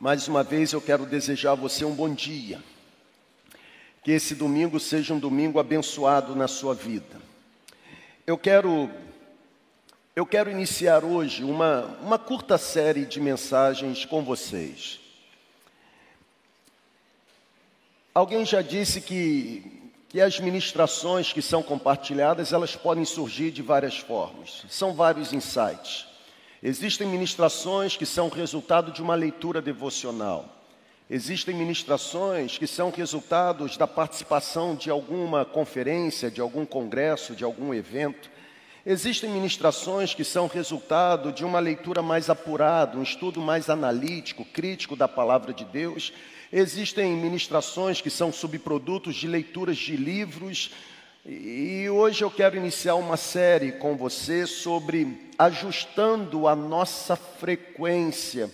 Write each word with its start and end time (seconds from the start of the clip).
Mais 0.00 0.26
uma 0.28 0.42
vez 0.42 0.72
eu 0.72 0.80
quero 0.80 1.04
desejar 1.04 1.52
a 1.52 1.54
você 1.54 1.84
um 1.84 1.94
bom 1.94 2.08
dia. 2.14 2.58
Que 4.02 4.12
esse 4.12 4.34
domingo 4.34 4.80
seja 4.80 5.12
um 5.12 5.18
domingo 5.18 5.60
abençoado 5.60 6.34
na 6.34 6.48
sua 6.48 6.74
vida. 6.74 7.20
Eu 8.26 8.38
quero 8.38 8.88
eu 10.16 10.24
quero 10.24 10.50
iniciar 10.50 11.04
hoje 11.04 11.44
uma, 11.44 11.84
uma 12.00 12.18
curta 12.18 12.56
série 12.56 13.04
de 13.04 13.20
mensagens 13.20 14.06
com 14.06 14.24
vocês. 14.24 14.98
Alguém 18.14 18.46
já 18.46 18.62
disse 18.62 19.02
que, 19.02 19.90
que 20.08 20.18
as 20.18 20.40
ministrações 20.40 21.30
que 21.30 21.42
são 21.42 21.62
compartilhadas, 21.62 22.54
elas 22.54 22.74
podem 22.74 23.04
surgir 23.04 23.50
de 23.50 23.60
várias 23.60 23.98
formas. 23.98 24.64
São 24.70 24.94
vários 24.94 25.34
insights. 25.34 26.09
Existem 26.62 27.06
ministrações 27.06 27.96
que 27.96 28.04
são 28.04 28.28
resultado 28.28 28.92
de 28.92 29.00
uma 29.00 29.14
leitura 29.14 29.62
devocional. 29.62 30.60
Existem 31.08 31.54
ministrações 31.54 32.58
que 32.58 32.66
são 32.66 32.90
resultados 32.90 33.78
da 33.78 33.86
participação 33.86 34.76
de 34.76 34.90
alguma 34.90 35.44
conferência, 35.44 36.30
de 36.30 36.40
algum 36.40 36.66
congresso, 36.66 37.34
de 37.34 37.44
algum 37.44 37.72
evento. 37.72 38.30
Existem 38.84 39.30
ministrações 39.30 40.12
que 40.12 40.22
são 40.22 40.46
resultado 40.46 41.32
de 41.32 41.46
uma 41.46 41.58
leitura 41.58 42.02
mais 42.02 42.28
apurada, 42.28 42.98
um 42.98 43.02
estudo 43.02 43.40
mais 43.40 43.70
analítico, 43.70 44.44
crítico 44.44 44.94
da 44.94 45.08
palavra 45.08 45.54
de 45.54 45.64
Deus. 45.64 46.12
Existem 46.52 47.16
ministrações 47.16 48.02
que 48.02 48.10
são 48.10 48.30
subprodutos 48.30 49.16
de 49.16 49.26
leituras 49.26 49.78
de 49.78 49.96
livros, 49.96 50.70
e 51.32 51.88
hoje 51.88 52.24
eu 52.24 52.30
quero 52.30 52.56
iniciar 52.56 52.96
uma 52.96 53.16
série 53.16 53.70
com 53.70 53.96
você 53.96 54.48
sobre 54.48 55.30
ajustando 55.38 56.48
a 56.48 56.56
nossa 56.56 57.14
frequência. 57.14 58.50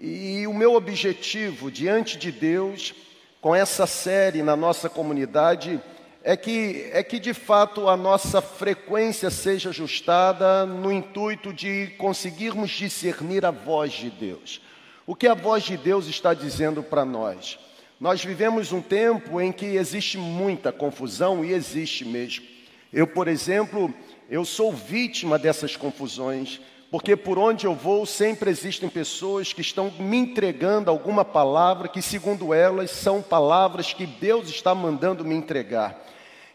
E 0.00 0.44
o 0.44 0.52
meu 0.52 0.74
objetivo 0.74 1.70
diante 1.70 2.18
de 2.18 2.32
Deus, 2.32 2.92
com 3.40 3.54
essa 3.54 3.86
série 3.86 4.42
na 4.42 4.56
nossa 4.56 4.88
comunidade, 4.88 5.80
é 6.24 6.36
que, 6.36 6.90
é 6.92 7.00
que 7.04 7.20
de 7.20 7.32
fato 7.32 7.88
a 7.88 7.96
nossa 7.96 8.42
frequência 8.42 9.30
seja 9.30 9.68
ajustada 9.68 10.66
no 10.66 10.90
intuito 10.90 11.52
de 11.52 11.94
conseguirmos 11.96 12.72
discernir 12.72 13.46
a 13.46 13.52
voz 13.52 13.92
de 13.92 14.10
Deus. 14.10 14.60
O 15.06 15.14
que 15.14 15.28
a 15.28 15.34
voz 15.34 15.62
de 15.62 15.76
Deus 15.76 16.08
está 16.08 16.34
dizendo 16.34 16.82
para 16.82 17.04
nós? 17.04 17.56
Nós 18.00 18.24
vivemos 18.24 18.72
um 18.72 18.80
tempo 18.80 19.38
em 19.42 19.52
que 19.52 19.76
existe 19.76 20.16
muita 20.16 20.72
confusão 20.72 21.44
e 21.44 21.52
existe 21.52 22.02
mesmo. 22.02 22.46
Eu, 22.90 23.06
por 23.06 23.28
exemplo, 23.28 23.92
eu 24.30 24.42
sou 24.42 24.72
vítima 24.72 25.38
dessas 25.38 25.76
confusões, 25.76 26.62
porque 26.90 27.14
por 27.14 27.38
onde 27.38 27.66
eu 27.66 27.74
vou 27.74 28.06
sempre 28.06 28.48
existem 28.48 28.88
pessoas 28.88 29.52
que 29.52 29.60
estão 29.60 29.92
me 29.98 30.16
entregando 30.16 30.90
alguma 30.90 31.26
palavra 31.26 31.88
que, 31.88 32.00
segundo 32.00 32.54
elas, 32.54 32.90
são 32.90 33.20
palavras 33.20 33.92
que 33.92 34.06
Deus 34.06 34.48
está 34.48 34.74
mandando 34.74 35.22
me 35.22 35.34
entregar. 35.34 36.02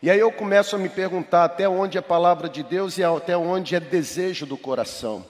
E 0.01 0.09
aí 0.09 0.19
eu 0.19 0.31
começo 0.31 0.75
a 0.75 0.79
me 0.79 0.89
perguntar 0.89 1.43
até 1.43 1.69
onde 1.69 1.95
é 1.95 2.01
palavra 2.01 2.49
de 2.49 2.63
Deus 2.63 2.97
e 2.97 3.03
até 3.03 3.38
onde 3.38 3.75
é 3.75 3.79
desejo 3.79 4.47
do 4.47 4.57
coração. 4.57 5.23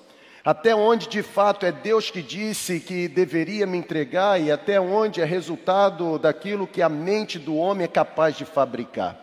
Até 0.46 0.76
onde 0.76 1.10
de 1.10 1.24
fato 1.24 1.66
é 1.66 1.72
Deus 1.72 2.12
que 2.12 2.22
disse 2.22 2.80
que 2.80 3.08
deveria 3.08 3.66
me 3.66 3.80
entregar 3.80 4.40
e 4.40 4.52
até 4.52 4.80
onde 4.80 5.20
é 5.20 5.26
resultado 5.26 6.20
daquilo 6.20 6.68
que 6.68 6.84
a 6.84 6.88
mente 6.88 7.40
do 7.40 7.56
homem 7.56 7.86
é 7.86 7.88
capaz 7.88 8.38
de 8.38 8.46
fabricar. 8.46 9.20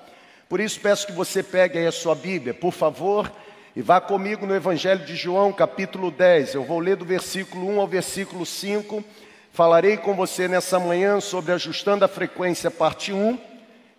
Por 0.48 0.59
isso 0.59 0.81
peço 0.81 1.06
que 1.06 1.12
você 1.12 1.41
pegue 1.41 1.79
aí 1.79 1.87
a 1.87 1.92
sua 1.92 2.17
Bíblia, 2.17 2.53
por 2.53 2.73
favor, 2.73 3.31
e 3.77 3.81
vá 3.81 4.01
comigo 4.01 4.45
no 4.45 4.56
Evangelho 4.56 5.05
de 5.05 5.14
João, 5.14 5.53
capítulo 5.53 6.11
10. 6.11 6.55
Eu 6.55 6.64
vou 6.64 6.81
ler 6.81 6.97
do 6.97 7.05
versículo 7.05 7.69
1 7.69 7.81
ao 7.81 7.86
versículo 7.86 8.45
5. 8.45 9.05
Falarei 9.53 9.97
com 9.97 10.17
você 10.17 10.48
nessa 10.48 10.81
manhã 10.81 11.20
sobre 11.20 11.53
ajustando 11.53 12.05
a 12.05 12.09
frequência, 12.09 12.69
parte 12.69 13.12
1. 13.12 13.39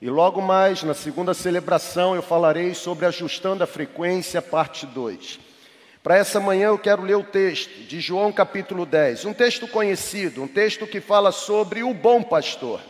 E 0.02 0.10
logo 0.10 0.42
mais, 0.42 0.84
na 0.84 0.94
segunda 0.94 1.34
celebração, 1.34 2.16
eu 2.16 2.22
falarei 2.22 2.74
sobre 2.74 3.06
ajustando 3.06 3.64
a 3.64 3.68
frequência, 3.68 4.42
parte 4.42 4.86
2. 4.86 5.43
Para 6.04 6.18
essa 6.18 6.38
manhã 6.38 6.68
eu 6.68 6.78
quero 6.78 7.02
ler 7.02 7.16
o 7.16 7.24
texto 7.24 7.88
de 7.88 8.02
João 8.02 8.30
capítulo 8.30 8.86
10, 8.86 9.24
um 9.24 9.32
texto 9.32 9.66
conhecido, 9.70 10.44
um 10.44 10.48
texto 10.50 10.86
que 10.86 11.00
fala 11.00 11.32
sobre 11.32 11.82
o 11.82 11.94
bom 11.94 12.22
pastor. 12.22 12.82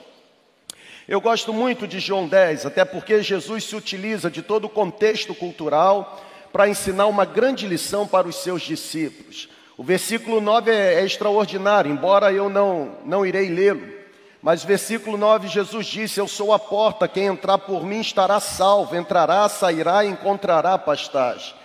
Eu 1.07 1.22
gosto 1.22 1.53
muito 1.53 1.88
de 1.88 2.00
João 2.00 2.28
10, 2.28 2.66
até 2.66 2.84
porque 2.84 3.22
Jesus 3.22 3.66
se 3.66 3.75
utiliza 3.75 4.31
de 4.31 4.41
todo 4.41 4.66
o 4.66 4.69
contexto 4.69 5.35
cultural 5.35 6.25
para 6.52 6.68
ensinar 6.68 7.06
uma 7.06 7.23
grande 7.23 7.68
lição 7.68 8.07
para 8.07 8.28
os 8.28 8.38
seus 8.38 8.63
discípulos. 8.63 9.47
O 9.78 9.84
versículo 9.84 10.41
9 10.41 10.72
é, 10.72 10.96
é 10.96 11.06
extraordinário, 11.06 11.91
embora 11.91 12.34
eu 12.34 12.50
não, 12.50 12.97
não 13.06 13.23
irei 13.23 13.47
lê-lo. 13.47 13.94
Mas 14.41 14.63
versículo 14.63 15.18
9, 15.18 15.50
Jesus 15.50 15.85
disse: 15.85 16.19
Eu 16.19 16.28
sou 16.28 16.52
a 16.52 16.57
porta, 16.57 17.07
quem 17.07 17.25
entrar 17.25 17.59
por 17.59 17.85
mim 17.85 18.02
estará 18.02 18.40
salvo, 18.40 18.96
entrará, 18.96 19.47
sairá 19.50 20.03
e 20.03 20.09
encontrará 20.09 20.79
pastagem. 20.79 21.62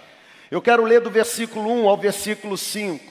Eu 0.51 0.63
quero 0.63 0.85
ler 0.85 1.03
do 1.03 1.11
versículo 1.11 1.71
1 1.71 1.89
ao 1.89 1.97
versículo 1.99 2.57
5. 2.57 3.05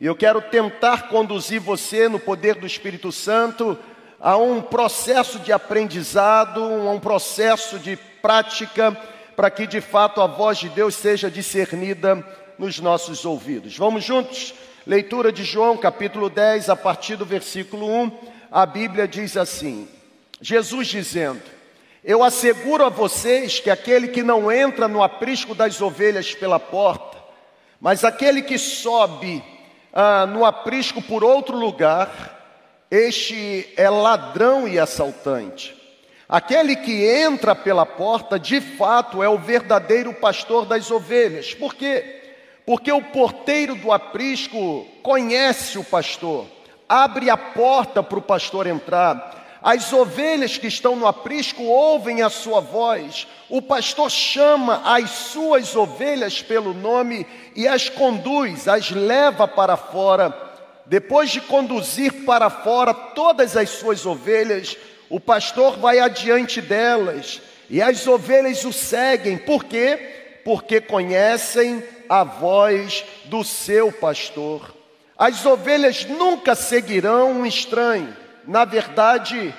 E 0.00 0.06
eu 0.06 0.14
quero 0.14 0.40
tentar 0.40 1.08
conduzir 1.08 1.60
você 1.60 2.08
no 2.08 2.20
poder 2.20 2.54
do 2.54 2.66
Espírito 2.66 3.10
Santo 3.10 3.76
a 4.20 4.36
um 4.36 4.62
processo 4.62 5.40
de 5.40 5.52
aprendizado, 5.52 6.62
a 6.62 6.90
um 6.92 7.00
processo 7.00 7.78
de 7.78 7.96
prática, 7.96 8.96
para 9.34 9.50
que 9.50 9.66
de 9.66 9.80
fato 9.80 10.20
a 10.20 10.28
voz 10.28 10.58
de 10.58 10.68
Deus 10.68 10.94
seja 10.94 11.28
discernida 11.28 12.24
nos 12.56 12.78
nossos 12.78 13.24
ouvidos. 13.24 13.76
Vamos 13.76 14.04
juntos? 14.04 14.54
Leitura 14.86 15.32
de 15.32 15.42
João, 15.42 15.76
capítulo 15.76 16.30
10, 16.30 16.70
a 16.70 16.76
partir 16.76 17.16
do 17.16 17.26
versículo 17.26 17.90
1. 17.90 18.12
A 18.52 18.64
Bíblia 18.64 19.08
diz 19.08 19.36
assim: 19.36 19.88
Jesus 20.40 20.86
dizendo: 20.86 21.42
eu 22.06 22.22
asseguro 22.22 22.84
a 22.84 22.88
vocês 22.88 23.58
que 23.58 23.68
aquele 23.68 24.06
que 24.06 24.22
não 24.22 24.50
entra 24.52 24.86
no 24.86 25.02
aprisco 25.02 25.56
das 25.56 25.80
ovelhas 25.80 26.32
pela 26.32 26.60
porta, 26.60 27.18
mas 27.80 28.04
aquele 28.04 28.42
que 28.42 28.56
sobe 28.56 29.42
ah, 29.92 30.24
no 30.24 30.44
aprisco 30.44 31.02
por 31.02 31.24
outro 31.24 31.56
lugar, 31.56 32.86
este 32.88 33.68
é 33.76 33.90
ladrão 33.90 34.68
e 34.68 34.78
assaltante. 34.78 35.74
Aquele 36.28 36.76
que 36.76 37.04
entra 37.04 37.56
pela 37.56 37.84
porta, 37.84 38.38
de 38.38 38.60
fato, 38.60 39.20
é 39.20 39.28
o 39.28 39.36
verdadeiro 39.36 40.14
pastor 40.14 40.64
das 40.64 40.88
ovelhas. 40.92 41.54
Por 41.54 41.74
quê? 41.74 42.22
Porque 42.64 42.92
o 42.92 43.02
porteiro 43.02 43.74
do 43.74 43.90
aprisco 43.90 44.86
conhece 45.02 45.76
o 45.76 45.82
pastor, 45.82 46.46
abre 46.88 47.30
a 47.30 47.36
porta 47.36 48.00
para 48.00 48.18
o 48.18 48.22
pastor 48.22 48.68
entrar 48.68 49.44
as 49.66 49.92
ovelhas 49.92 50.56
que 50.56 50.68
estão 50.68 50.94
no 50.94 51.08
aprisco 51.08 51.64
ouvem 51.64 52.22
a 52.22 52.30
sua 52.30 52.60
voz. 52.60 53.26
O 53.48 53.60
pastor 53.60 54.08
chama 54.08 54.80
as 54.84 55.10
suas 55.10 55.74
ovelhas 55.74 56.40
pelo 56.40 56.72
nome 56.72 57.26
e 57.56 57.66
as 57.66 57.88
conduz, 57.88 58.68
as 58.68 58.92
leva 58.92 59.48
para 59.48 59.76
fora. 59.76 60.32
Depois 60.86 61.30
de 61.30 61.40
conduzir 61.40 62.24
para 62.24 62.48
fora 62.48 62.94
todas 62.94 63.56
as 63.56 63.70
suas 63.70 64.06
ovelhas, 64.06 64.76
o 65.10 65.18
pastor 65.18 65.76
vai 65.78 65.98
adiante 65.98 66.60
delas 66.60 67.42
e 67.68 67.82
as 67.82 68.06
ovelhas 68.06 68.64
o 68.64 68.72
seguem. 68.72 69.36
Por 69.36 69.64
quê? 69.64 70.40
Porque 70.44 70.80
conhecem 70.80 71.82
a 72.08 72.22
voz 72.22 73.04
do 73.24 73.42
seu 73.42 73.90
pastor. 73.90 74.72
As 75.18 75.44
ovelhas 75.44 76.04
nunca 76.04 76.54
seguirão 76.54 77.32
um 77.32 77.44
estranho 77.44 78.25
na 78.46 78.64
verdade, 78.64 79.54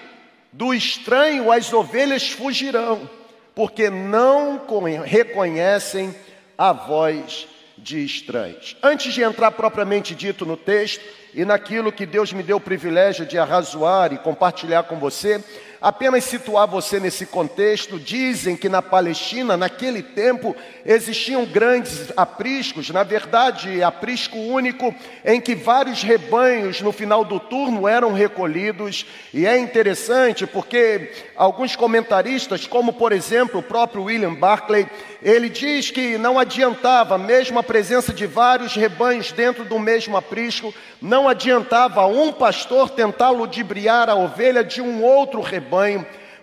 do 0.51 0.73
estranho 0.73 1.51
as 1.51 1.71
ovelhas 1.73 2.29
fugirão, 2.29 3.09
porque 3.53 3.89
não 3.89 4.61
reconhecem 5.03 6.15
a 6.57 6.71
voz 6.71 7.47
de 7.77 8.03
estranhos. 8.03 8.75
Antes 8.81 9.13
de 9.13 9.21
entrar 9.21 9.51
propriamente 9.51 10.15
dito 10.15 10.45
no 10.45 10.57
texto 10.57 11.03
e 11.33 11.45
naquilo 11.45 11.91
que 11.91 12.05
Deus 12.05 12.33
me 12.33 12.41
deu 12.41 12.57
o 12.57 12.61
privilégio 12.61 13.25
de 13.25 13.37
arrazoar 13.37 14.11
e 14.11 14.17
compartilhar 14.17 14.83
com 14.83 14.97
você, 14.97 15.43
apenas 15.81 16.23
situar 16.23 16.67
você 16.67 16.99
nesse 16.99 17.25
contexto, 17.25 17.99
dizem 17.99 18.55
que 18.55 18.69
na 18.69 18.81
Palestina, 18.81 19.55
naquele 19.55 20.01
tempo, 20.01 20.55
existiam 20.85 21.45
grandes 21.45 22.11
apriscos, 22.15 22.89
na 22.89 23.03
verdade, 23.03 23.83
aprisco 23.83 24.37
único, 24.37 24.93
em 25.25 25.39
que 25.39 25.55
vários 25.55 26.01
rebanhos 26.01 26.81
no 26.81 26.91
final 26.91 27.23
do 27.23 27.39
turno 27.39 27.87
eram 27.87 28.13
recolhidos, 28.13 29.05
e 29.33 29.45
é 29.45 29.57
interessante 29.57 30.47
porque 30.47 31.11
alguns 31.35 31.75
comentaristas, 31.75 32.65
como 32.65 32.93
por 32.93 33.11
exemplo 33.11 33.59
o 33.59 33.63
próprio 33.63 34.03
William 34.03 34.33
Barclay, 34.33 34.87
ele 35.21 35.49
diz 35.49 35.91
que 35.91 36.17
não 36.17 36.39
adiantava, 36.39 37.17
mesmo 37.17 37.59
a 37.59 37.63
presença 37.63 38.13
de 38.13 38.25
vários 38.25 38.75
rebanhos 38.75 39.31
dentro 39.31 39.65
do 39.65 39.79
mesmo 39.79 40.15
aprisco, 40.15 40.73
não 41.01 41.27
adiantava 41.27 42.05
um 42.05 42.31
pastor 42.31 42.89
tentar 42.89 43.29
ludibriar 43.29 44.09
a 44.09 44.15
ovelha 44.15 44.63
de 44.63 44.81
um 44.81 45.03
outro 45.03 45.41
rebanho, 45.41 45.66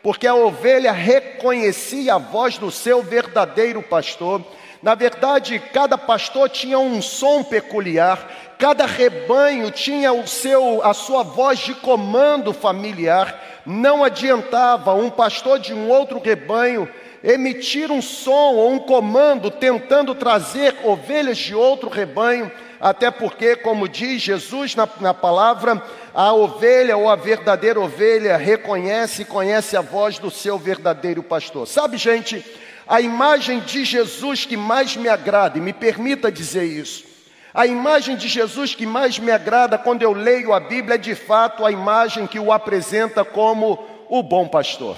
porque 0.03 0.27
a 0.27 0.35
ovelha 0.35 0.93
reconhecia 0.93 2.15
a 2.15 2.19
voz 2.19 2.59
do 2.59 2.71
seu 2.71 3.03
verdadeiro 3.03 3.83
pastor. 3.83 4.45
Na 4.83 4.95
verdade, 4.95 5.59
cada 5.73 5.97
pastor 5.97 6.51
tinha 6.51 6.79
um 6.79 7.01
som 7.01 7.43
peculiar, 7.43 8.55
cada 8.59 8.85
rebanho 8.85 9.71
tinha 9.71 10.13
o 10.13 10.27
seu, 10.27 10.83
a 10.85 10.93
sua 10.93 11.23
voz 11.23 11.59
de 11.61 11.75
comando 11.75 12.53
familiar. 12.53 13.63
Não 13.65 14.05
adiantava 14.05 14.93
um 14.93 15.09
pastor 15.09 15.59
de 15.59 15.73
um 15.73 15.89
outro 15.89 16.21
rebanho 16.21 16.87
emitir 17.25 17.91
um 17.91 18.03
som 18.03 18.55
ou 18.55 18.71
um 18.71 18.79
comando 18.79 19.51
tentando 19.51 20.15
trazer 20.15 20.77
ovelhas 20.85 21.39
de 21.39 21.55
outro 21.55 21.89
rebanho, 21.89 22.53
até 22.85 23.11
porque, 23.11 23.57
como 23.57 23.89
diz 23.89 24.21
Jesus 24.21 24.77
na, 24.77 24.87
na 25.01 25.15
palavra, 25.15 25.83
a 26.13 26.35
ovelha 26.35 26.99
ou 26.99 27.09
a 27.09 27.17
verdadeira 27.17 27.81
ovelha 27.81 28.37
reconhece 28.37 29.23
e 29.23 29.25
conhece 29.25 29.75
a 29.75 29.81
voz 29.81 30.19
do 30.19 30.31
seu 30.31 30.59
verdadeiro 30.59 31.23
pastor. 31.23 31.67
Sabe, 31.67 31.97
gente, 31.97 32.45
a 32.87 33.01
imagem 33.01 33.61
de 33.61 33.87
Jesus 33.87 34.45
que 34.45 34.55
mais 34.55 34.99
me 34.99 35.09
agrada, 35.09 35.57
e 35.57 35.63
me 35.63 35.73
permita 35.73 36.31
dizer 36.31 36.65
isso, 36.65 37.05
a 37.55 37.67
imagem 37.67 38.17
de 38.17 38.29
Jesus 38.29 38.75
que 38.75 38.85
mais 38.85 39.19
me 39.19 39.31
agrada 39.31 39.79
quando 39.79 40.03
eu 40.03 40.13
leio 40.13 40.53
a 40.53 40.61
Bíblia 40.61 40.97
é 40.97 40.99
de 40.99 41.15
fato 41.15 41.65
a 41.65 41.73
imagem 41.73 42.27
que 42.27 42.39
o 42.39 42.53
apresenta 42.53 43.25
como 43.25 43.83
o 44.11 44.23
bom 44.23 44.47
pastor. 44.47 44.95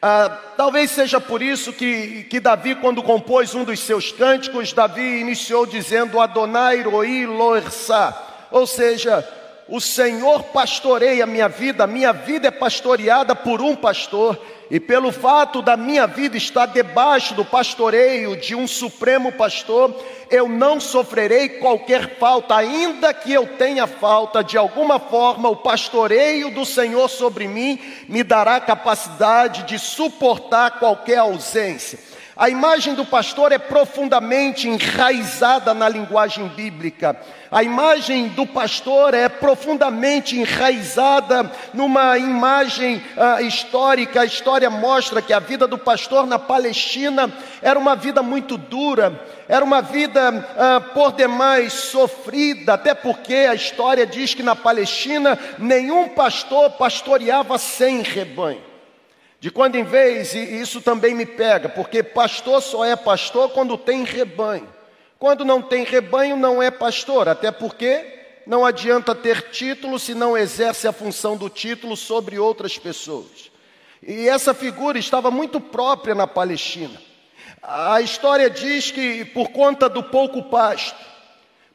Ah, 0.00 0.28
talvez 0.56 0.92
seja 0.92 1.20
por 1.20 1.42
isso 1.42 1.72
que, 1.72 2.22
que 2.24 2.38
Davi, 2.38 2.76
quando 2.76 3.02
compôs 3.02 3.54
um 3.56 3.64
dos 3.64 3.80
seus 3.80 4.12
cânticos, 4.12 4.72
Davi 4.72 5.20
iniciou 5.20 5.66
dizendo 5.66 6.20
Adonai 6.20 6.82
roi 6.82 7.26
loersa, 7.26 8.16
ou 8.48 8.64
seja, 8.64 9.26
o 9.68 9.80
Senhor 9.80 10.44
pastoreia 10.44 11.24
a 11.24 11.26
minha 11.26 11.48
vida, 11.48 11.84
minha 11.84 12.12
vida 12.12 12.46
é 12.46 12.52
pastoreada 12.52 13.34
por 13.34 13.60
um 13.60 13.74
pastor, 13.74 14.40
e 14.70 14.78
pelo 14.78 15.10
fato 15.10 15.62
da 15.62 15.76
minha 15.76 16.06
vida 16.06 16.36
estar 16.36 16.66
debaixo 16.66 17.34
do 17.34 17.44
pastoreio 17.44 18.36
de 18.36 18.54
um 18.54 18.66
supremo 18.66 19.32
pastor, 19.32 19.94
eu 20.30 20.48
não 20.48 20.78
sofrerei 20.78 21.48
qualquer 21.48 22.18
falta, 22.18 22.54
ainda 22.54 23.14
que 23.14 23.32
eu 23.32 23.46
tenha 23.56 23.86
falta, 23.86 24.44
de 24.44 24.58
alguma 24.58 24.98
forma 24.98 25.48
o 25.48 25.56
pastoreio 25.56 26.50
do 26.50 26.66
Senhor 26.66 27.08
sobre 27.08 27.48
mim 27.48 27.78
me 28.08 28.22
dará 28.22 28.60
capacidade 28.60 29.62
de 29.62 29.78
suportar 29.78 30.78
qualquer 30.78 31.18
ausência. 31.18 31.98
A 32.38 32.48
imagem 32.48 32.94
do 32.94 33.04
pastor 33.04 33.50
é 33.50 33.58
profundamente 33.58 34.68
enraizada 34.68 35.74
na 35.74 35.88
linguagem 35.88 36.46
bíblica. 36.46 37.20
A 37.50 37.64
imagem 37.64 38.28
do 38.28 38.46
pastor 38.46 39.12
é 39.12 39.28
profundamente 39.28 40.38
enraizada 40.38 41.50
numa 41.74 42.16
imagem 42.16 43.02
uh, 43.16 43.42
histórica. 43.42 44.20
A 44.20 44.24
história 44.24 44.70
mostra 44.70 45.20
que 45.20 45.32
a 45.32 45.40
vida 45.40 45.66
do 45.66 45.76
pastor 45.76 46.28
na 46.28 46.38
Palestina 46.38 47.28
era 47.60 47.76
uma 47.76 47.96
vida 47.96 48.22
muito 48.22 48.56
dura, 48.56 49.20
era 49.48 49.64
uma 49.64 49.82
vida 49.82 50.30
uh, 50.30 50.94
por 50.94 51.14
demais 51.14 51.72
sofrida, 51.72 52.74
até 52.74 52.94
porque 52.94 53.34
a 53.34 53.54
história 53.54 54.06
diz 54.06 54.32
que 54.32 54.44
na 54.44 54.54
Palestina 54.54 55.36
nenhum 55.58 56.10
pastor 56.10 56.70
pastoreava 56.70 57.58
sem 57.58 58.00
rebanho. 58.00 58.67
De 59.40 59.50
quando 59.50 59.76
em 59.76 59.84
vez, 59.84 60.34
e 60.34 60.38
isso 60.38 60.80
também 60.80 61.14
me 61.14 61.24
pega, 61.24 61.68
porque 61.68 62.02
pastor 62.02 62.60
só 62.60 62.84
é 62.84 62.96
pastor 62.96 63.50
quando 63.50 63.78
tem 63.78 64.02
rebanho. 64.02 64.68
Quando 65.18 65.44
não 65.44 65.62
tem 65.62 65.84
rebanho, 65.84 66.36
não 66.36 66.62
é 66.62 66.70
pastor, 66.70 67.28
até 67.28 67.50
porque 67.50 68.18
não 68.46 68.64
adianta 68.64 69.14
ter 69.14 69.50
título 69.50 69.98
se 69.98 70.14
não 70.14 70.36
exerce 70.36 70.88
a 70.88 70.92
função 70.92 71.36
do 71.36 71.48
título 71.48 71.96
sobre 71.96 72.38
outras 72.38 72.78
pessoas. 72.78 73.50
E 74.02 74.28
essa 74.28 74.54
figura 74.54 74.98
estava 74.98 75.30
muito 75.30 75.60
própria 75.60 76.14
na 76.14 76.26
Palestina. 76.26 77.00
A 77.62 78.00
história 78.00 78.48
diz 78.48 78.90
que 78.90 79.24
por 79.26 79.50
conta 79.50 79.88
do 79.88 80.02
pouco 80.02 80.44
pasto, 80.44 80.98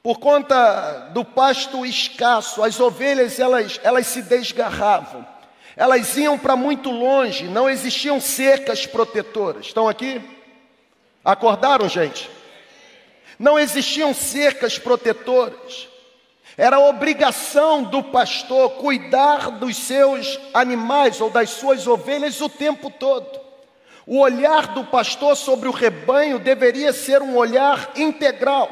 por 0.02 0.20
conta 0.20 1.12
do 1.14 1.24
pasto 1.24 1.86
escasso, 1.86 2.64
as 2.64 2.80
ovelhas 2.80 3.40
elas, 3.40 3.80
elas 3.84 4.08
se 4.08 4.22
desgarravam. 4.22 5.33
Elas 5.76 6.16
iam 6.18 6.38
para 6.38 6.56
muito 6.56 6.92
longe, 6.92 7.46
não 7.46 7.70
existiam 7.70 8.20
cercas 8.22 8.86
protetoras. 8.86 9.68
Estão 9.68 9.88
aqui? 9.88 10.22
Acordaram, 11.26 11.90
gente? 11.90 12.30
Não 13.40 13.58
existiam 13.58 14.14
cercas 14.14 14.78
protetoras. 14.78 15.88
Era 16.56 16.80
obrigação 16.80 17.82
do 17.84 18.04
pastor 18.04 18.72
cuidar 18.72 19.50
dos 19.52 19.76
seus 19.76 20.40
animais 20.54 21.20
ou 21.20 21.30
das 21.30 21.50
suas 21.50 21.88
ovelhas 21.88 22.40
o 22.42 22.50
tempo 22.50 22.92
todo. 22.92 23.42
O 24.06 24.20
olhar 24.20 24.68
do 24.68 24.84
pastor 24.84 25.36
sobre 25.36 25.68
o 25.68 25.72
rebanho 25.72 26.38
deveria 26.38 26.94
ser 26.94 27.22
um 27.22 27.36
olhar 27.36 27.92
integral, 27.96 28.70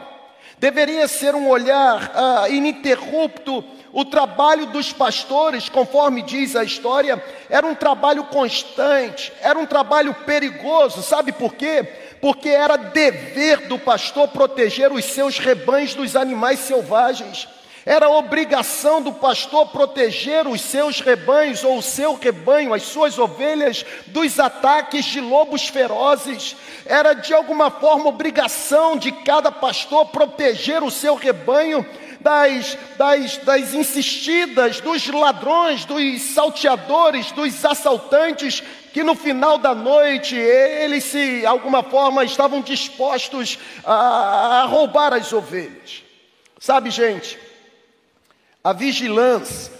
deveria 0.60 1.08
ser 1.08 1.34
um 1.34 1.48
olhar 1.48 2.12
ah, 2.14 2.50
ininterrupto 2.50 3.64
o 3.94 4.06
trabalho 4.06 4.68
dos 4.68 4.94
pastores, 4.94 5.68
conforme 5.68 6.22
diz 6.22 6.56
a 6.56 6.64
história, 6.64 7.22
era 7.50 7.66
um 7.66 7.76
trabalho 7.76 8.24
constante, 8.26 9.32
era 9.42 9.60
um 9.60 9.66
trabalho 9.66 10.14
perigoso, 10.26 11.04
sabe 11.04 11.32
por 11.32 11.54
quê? 11.54 11.84
Porque 12.22 12.50
era 12.50 12.78
dever 12.78 13.68
do 13.68 13.78
pastor 13.78 14.28
proteger 14.30 14.92
os 14.92 15.06
seus 15.06 15.38
rebanhos 15.40 15.94
dos 15.94 16.16
animais 16.16 16.60
selvagens. 16.60 17.48
Era 17.84 18.10
obrigação 18.10 19.02
do 19.02 19.12
pastor 19.12 19.68
proteger 19.70 20.48
os 20.48 20.62
seus 20.62 21.02
rebanhos 21.02 21.64
ou 21.64 21.80
o 21.80 21.82
seu 21.82 22.14
rebanho, 22.14 22.76
as 22.76 22.84
suas 22.84 23.18
ovelhas, 23.18 23.84
dos 24.06 24.40
ataques 24.40 25.06
de 25.06 25.20
lobos 25.20 25.68
ferozes. 25.68 26.56
Era 26.86 27.14
de 27.14 27.34
alguma 27.34 27.72
forma 27.72 28.10
obrigação 28.10 28.98
de 28.98 29.12
cada 29.12 29.52
pastor 29.52 30.06
proteger 30.06 30.84
o 30.84 30.92
seu 30.92 31.16
rebanho 31.16 31.84
das, 32.22 32.78
das, 32.98 33.38
das 33.38 33.74
insistidas, 33.74 34.80
dos 34.80 35.08
ladrões, 35.08 35.86
dos 35.86 36.22
salteadores, 36.22 37.32
dos 37.32 37.64
assaltantes, 37.66 38.64
que 38.94 39.04
no 39.04 39.16
final 39.16 39.58
da 39.58 39.74
noite 39.74 40.36
eles, 40.36 41.04
se 41.04 41.46
alguma 41.46 41.84
forma, 41.84 42.24
estavam 42.24 42.62
dispostos 42.62 43.58
a, 43.84 44.62
a 44.62 44.66
roubar 44.66 45.14
as 45.14 45.32
ovelhas. 45.34 46.04
Sabe, 46.60 46.92
gente, 46.92 47.40
a 48.64 48.74
vigilância, 48.74 49.74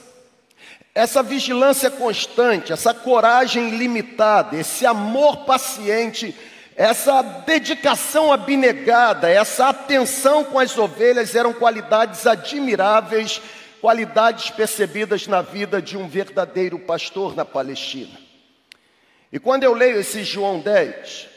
essa 0.96 1.22
vigilância 1.22 1.90
constante, 1.92 2.74
essa 2.74 2.94
coragem 2.94 3.70
ilimitada, 3.70 4.58
esse 4.58 4.86
amor 4.86 5.46
paciente, 5.46 6.36
essa 6.82 7.22
dedicação 7.22 8.34
abnegada, 8.34 9.30
essa 9.30 9.70
atenção 9.70 10.44
com 10.44 10.58
as 10.58 10.76
ovelhas 10.76 11.36
eram 11.36 11.54
qualidades 11.54 12.26
admiráveis, 12.26 13.40
qualidades 13.80 14.50
percebidas 14.50 15.28
na 15.28 15.44
vida 15.44 15.80
de 15.80 15.96
um 15.96 16.08
verdadeiro 16.08 16.80
pastor 16.80 17.36
na 17.36 17.46
Palestina. 17.46 18.20
E 19.32 19.38
quando 19.38 19.64
eu 19.64 19.76
leio 19.76 20.00
esse 20.00 20.24
João 20.24 20.60
10, 20.60 21.28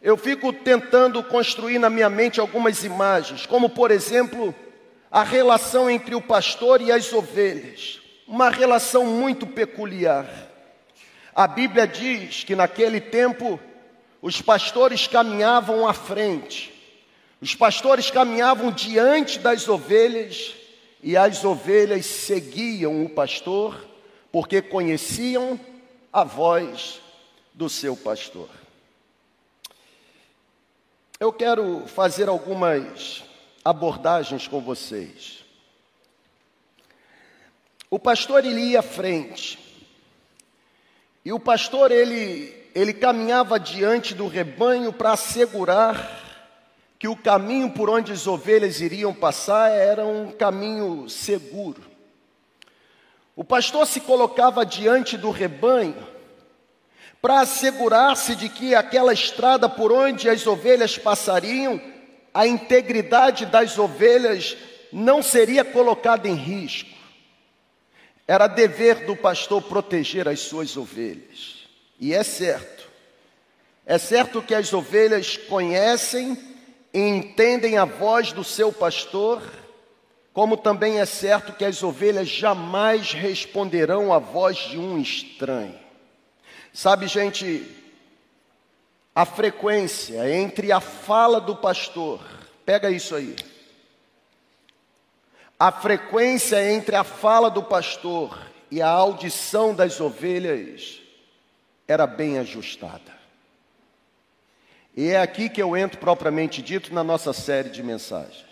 eu 0.00 0.16
fico 0.16 0.54
tentando 0.54 1.22
construir 1.22 1.78
na 1.78 1.90
minha 1.90 2.08
mente 2.08 2.40
algumas 2.40 2.82
imagens, 2.82 3.44
como 3.44 3.68
por 3.68 3.90
exemplo, 3.90 4.54
a 5.10 5.22
relação 5.22 5.90
entre 5.90 6.14
o 6.14 6.22
pastor 6.22 6.80
e 6.80 6.90
as 6.90 7.12
ovelhas, 7.12 8.00
uma 8.26 8.48
relação 8.48 9.04
muito 9.04 9.46
peculiar. 9.46 10.26
A 11.34 11.46
Bíblia 11.46 11.86
diz 11.86 12.42
que 12.42 12.56
naquele 12.56 13.02
tempo 13.02 13.60
os 14.20 14.42
pastores 14.42 15.06
caminhavam 15.06 15.86
à 15.86 15.94
frente, 15.94 16.74
os 17.40 17.54
pastores 17.54 18.10
caminhavam 18.10 18.72
diante 18.72 19.38
das 19.38 19.68
ovelhas 19.68 20.54
e 21.02 21.16
as 21.16 21.44
ovelhas 21.44 22.06
seguiam 22.06 23.04
o 23.04 23.08
pastor 23.08 23.86
porque 24.32 24.60
conheciam 24.60 25.58
a 26.12 26.24
voz 26.24 27.00
do 27.54 27.68
seu 27.68 27.96
pastor. 27.96 28.48
Eu 31.20 31.32
quero 31.32 31.86
fazer 31.86 32.28
algumas 32.28 33.24
abordagens 33.64 34.46
com 34.46 34.60
vocês. 34.60 35.44
O 37.90 37.98
pastor 37.98 38.44
ele 38.44 38.60
ia 38.60 38.80
à 38.80 38.82
frente. 38.82 39.58
E 41.24 41.32
o 41.32 41.40
pastor 41.40 41.90
ele 41.90 42.57
ele 42.74 42.92
caminhava 42.92 43.58
diante 43.58 44.14
do 44.14 44.26
rebanho 44.26 44.92
para 44.92 45.12
assegurar 45.12 46.26
que 46.98 47.06
o 47.06 47.16
caminho 47.16 47.70
por 47.70 47.88
onde 47.88 48.12
as 48.12 48.26
ovelhas 48.26 48.80
iriam 48.80 49.14
passar 49.14 49.70
era 49.70 50.04
um 50.04 50.32
caminho 50.32 51.08
seguro. 51.08 51.82
O 53.36 53.44
pastor 53.44 53.86
se 53.86 54.00
colocava 54.00 54.66
diante 54.66 55.16
do 55.16 55.30
rebanho 55.30 55.96
para 57.22 57.40
assegurar-se 57.40 58.34
de 58.34 58.48
que 58.48 58.74
aquela 58.74 59.12
estrada 59.12 59.68
por 59.68 59.92
onde 59.92 60.28
as 60.28 60.46
ovelhas 60.46 60.98
passariam, 60.98 61.80
a 62.34 62.46
integridade 62.46 63.46
das 63.46 63.78
ovelhas 63.78 64.56
não 64.92 65.22
seria 65.22 65.64
colocada 65.64 66.28
em 66.28 66.34
risco. 66.34 66.90
Era 68.26 68.46
dever 68.46 69.06
do 69.06 69.16
pastor 69.16 69.62
proteger 69.62 70.28
as 70.28 70.40
suas 70.40 70.76
ovelhas. 70.76 71.57
E 71.98 72.14
é 72.14 72.22
certo, 72.22 72.88
É 73.84 73.96
certo 73.96 74.42
que 74.42 74.54
as 74.54 74.72
ovelhas 74.74 75.38
conhecem 75.38 76.36
e 76.92 76.98
entendem 77.00 77.78
a 77.78 77.86
voz 77.86 78.32
do 78.32 78.44
seu 78.44 78.70
pastor, 78.70 79.42
como 80.34 80.58
também 80.58 81.00
é 81.00 81.06
certo 81.06 81.54
que 81.54 81.64
as 81.64 81.82
ovelhas 81.82 82.28
jamais 82.28 83.12
responderão 83.12 84.12
à 84.12 84.18
voz 84.18 84.58
de 84.58 84.78
um 84.78 84.98
estranho. 85.00 85.74
Sabe, 86.70 87.08
gente, 87.08 87.66
a 89.14 89.24
frequência 89.24 90.30
entre 90.30 90.70
a 90.70 90.80
fala 90.80 91.40
do 91.40 91.56
pastor, 91.56 92.20
pega 92.66 92.90
isso 92.90 93.16
aí. 93.16 93.34
A 95.58 95.72
frequência 95.72 96.70
entre 96.70 96.94
a 96.94 97.02
fala 97.02 97.50
do 97.50 97.62
pastor 97.62 98.38
e 98.70 98.82
a 98.82 98.88
audição 98.88 99.74
das 99.74 99.98
ovelhas 99.98 100.97
era 101.88 102.06
bem 102.06 102.38
ajustada. 102.38 103.18
E 104.94 105.08
é 105.08 105.20
aqui 105.20 105.48
que 105.48 105.62
eu 105.62 105.76
entro 105.76 105.98
propriamente 105.98 106.60
dito 106.60 106.92
na 106.92 107.02
nossa 107.02 107.32
série 107.32 107.70
de 107.70 107.82
mensagens. 107.82 108.44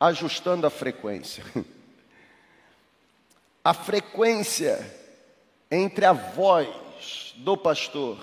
Ajustando 0.00 0.66
a 0.66 0.70
frequência. 0.70 1.44
A 3.64 3.74
frequência 3.74 4.78
entre 5.70 6.06
a 6.06 6.12
voz 6.12 7.34
do 7.36 7.54
pastor 7.54 8.18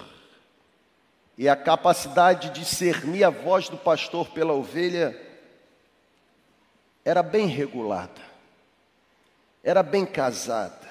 e 1.38 1.48
a 1.48 1.56
capacidade 1.56 2.50
de 2.50 2.62
discernir 2.62 3.24
a 3.24 3.30
voz 3.30 3.70
do 3.70 3.78
pastor 3.78 4.30
pela 4.30 4.54
ovelha 4.54 5.16
era 7.04 7.22
bem 7.22 7.46
regulada, 7.46 8.22
era 9.64 9.84
bem 9.84 10.04
casada. 10.04 10.85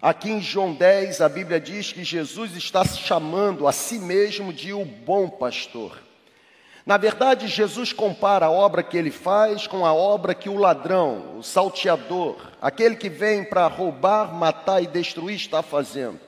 Aqui 0.00 0.30
em 0.30 0.40
João 0.40 0.74
10, 0.74 1.20
a 1.20 1.28
Bíblia 1.28 1.58
diz 1.58 1.92
que 1.92 2.04
Jesus 2.04 2.54
está 2.54 2.84
chamando 2.84 3.66
a 3.66 3.72
si 3.72 3.98
mesmo 3.98 4.52
de 4.52 4.72
o 4.72 4.84
bom 4.84 5.28
pastor. 5.28 5.98
Na 6.86 6.96
verdade, 6.96 7.48
Jesus 7.48 7.92
compara 7.92 8.46
a 8.46 8.50
obra 8.50 8.84
que 8.84 8.96
ele 8.96 9.10
faz 9.10 9.66
com 9.66 9.84
a 9.84 9.92
obra 9.92 10.36
que 10.36 10.48
o 10.48 10.56
ladrão, 10.56 11.36
o 11.38 11.42
salteador, 11.42 12.36
aquele 12.62 12.94
que 12.94 13.08
vem 13.08 13.42
para 13.42 13.66
roubar, 13.66 14.32
matar 14.32 14.80
e 14.80 14.86
destruir, 14.86 15.34
está 15.34 15.64
fazendo. 15.64 16.20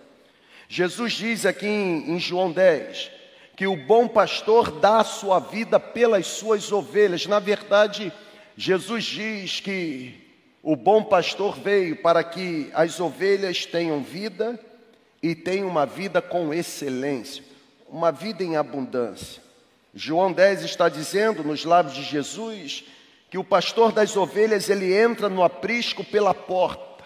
Jesus 0.68 1.12
diz 1.12 1.46
aqui 1.46 1.68
em, 1.68 2.18
João 2.18 2.50
10 2.50 3.08
que 3.54 3.68
o 3.68 3.76
bom 3.76 4.08
pastor 4.08 4.72
dá 4.80 4.98
a 4.98 5.04
sua 5.04 5.38
vida 5.38 5.78
pelas 5.78 6.26
suas 6.26 6.72
ovelhas. 6.72 7.24
Na 7.26 7.38
verdade, 7.38 8.12
Jesus 8.56 9.04
diz 9.04 9.60
que 9.60 10.29
o 10.62 10.76
bom 10.76 11.02
pastor 11.02 11.58
veio 11.58 11.96
para 11.96 12.22
que 12.22 12.70
as 12.74 13.00
ovelhas 13.00 13.64
tenham 13.64 14.02
vida 14.02 14.58
e 15.22 15.34
tenham 15.34 15.68
uma 15.68 15.86
vida 15.86 16.20
com 16.20 16.52
excelência, 16.52 17.42
uma 17.88 18.12
vida 18.12 18.44
em 18.44 18.56
abundância. 18.56 19.42
João 19.94 20.32
10 20.32 20.62
está 20.62 20.88
dizendo 20.88 21.42
nos 21.42 21.64
lábios 21.64 21.94
de 21.94 22.02
Jesus 22.02 22.84
que 23.30 23.38
o 23.38 23.44
pastor 23.44 23.92
das 23.92 24.16
ovelhas 24.16 24.68
ele 24.68 24.92
entra 24.92 25.28
no 25.28 25.42
aprisco 25.42 26.04
pela 26.04 26.34
porta. 26.34 27.04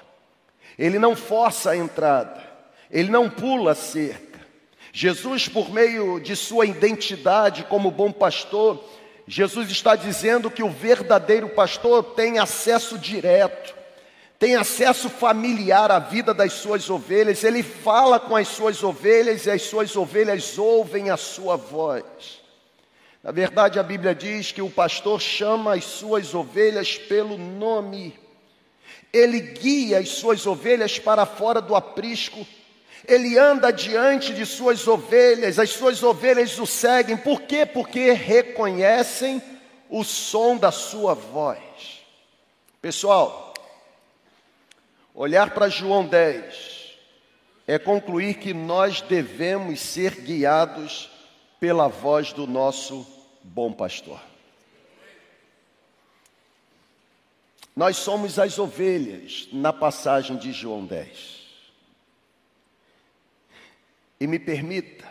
Ele 0.78 0.98
não 0.98 1.14
força 1.14 1.70
a 1.70 1.76
entrada, 1.76 2.42
ele 2.90 3.10
não 3.10 3.30
pula 3.30 3.72
a 3.72 3.74
cerca. 3.74 4.40
Jesus, 4.92 5.48
por 5.48 5.70
meio 5.70 6.18
de 6.20 6.34
sua 6.34 6.66
identidade 6.66 7.64
como 7.64 7.90
bom 7.90 8.10
pastor, 8.10 8.82
Jesus 9.26 9.70
está 9.70 9.96
dizendo 9.96 10.50
que 10.50 10.62
o 10.62 10.68
verdadeiro 10.68 11.48
pastor 11.48 12.02
tem 12.02 12.38
acesso 12.38 12.98
direto, 12.98 13.74
tem 14.38 14.56
acesso 14.56 15.08
familiar 15.08 15.90
à 15.90 15.98
vida 15.98 16.34
das 16.34 16.52
suas 16.52 16.90
ovelhas, 16.90 17.42
ele 17.42 17.62
fala 17.62 18.20
com 18.20 18.36
as 18.36 18.48
suas 18.48 18.82
ovelhas 18.82 19.46
e 19.46 19.50
as 19.50 19.62
suas 19.62 19.96
ovelhas 19.96 20.58
ouvem 20.58 21.10
a 21.10 21.16
sua 21.16 21.56
voz. 21.56 22.04
Na 23.22 23.30
verdade, 23.32 23.78
a 23.78 23.82
Bíblia 23.82 24.14
diz 24.14 24.52
que 24.52 24.60
o 24.60 24.68
pastor 24.68 25.18
chama 25.18 25.74
as 25.74 25.84
suas 25.84 26.34
ovelhas 26.34 26.98
pelo 26.98 27.38
nome, 27.38 28.18
ele 29.10 29.40
guia 29.40 30.00
as 30.00 30.10
suas 30.10 30.46
ovelhas 30.46 30.98
para 30.98 31.24
fora 31.24 31.62
do 31.62 31.74
aprisco 31.74 32.46
ele 33.06 33.38
anda 33.38 33.70
diante 33.70 34.32
de 34.32 34.46
suas 34.46 34.86
ovelhas, 34.88 35.58
as 35.58 35.70
suas 35.70 36.02
ovelhas 36.02 36.58
o 36.58 36.66
seguem. 36.66 37.16
Por 37.16 37.42
quê? 37.42 37.66
Porque 37.66 38.12
reconhecem 38.12 39.42
o 39.88 40.02
som 40.02 40.56
da 40.56 40.70
sua 40.70 41.14
voz. 41.14 41.58
Pessoal, 42.80 43.54
olhar 45.14 45.50
para 45.50 45.68
João 45.68 46.06
10 46.06 46.94
é 47.66 47.78
concluir 47.78 48.34
que 48.34 48.52
nós 48.52 49.00
devemos 49.00 49.80
ser 49.80 50.16
guiados 50.20 51.10
pela 51.60 51.88
voz 51.88 52.32
do 52.32 52.46
nosso 52.46 53.06
bom 53.42 53.72
pastor. 53.72 54.20
Nós 57.76 57.96
somos 57.96 58.38
as 58.38 58.58
ovelhas 58.58 59.48
na 59.52 59.72
passagem 59.72 60.36
de 60.36 60.52
João 60.52 60.84
10. 60.86 61.43
E 64.24 64.26
me 64.26 64.38
permita, 64.38 65.06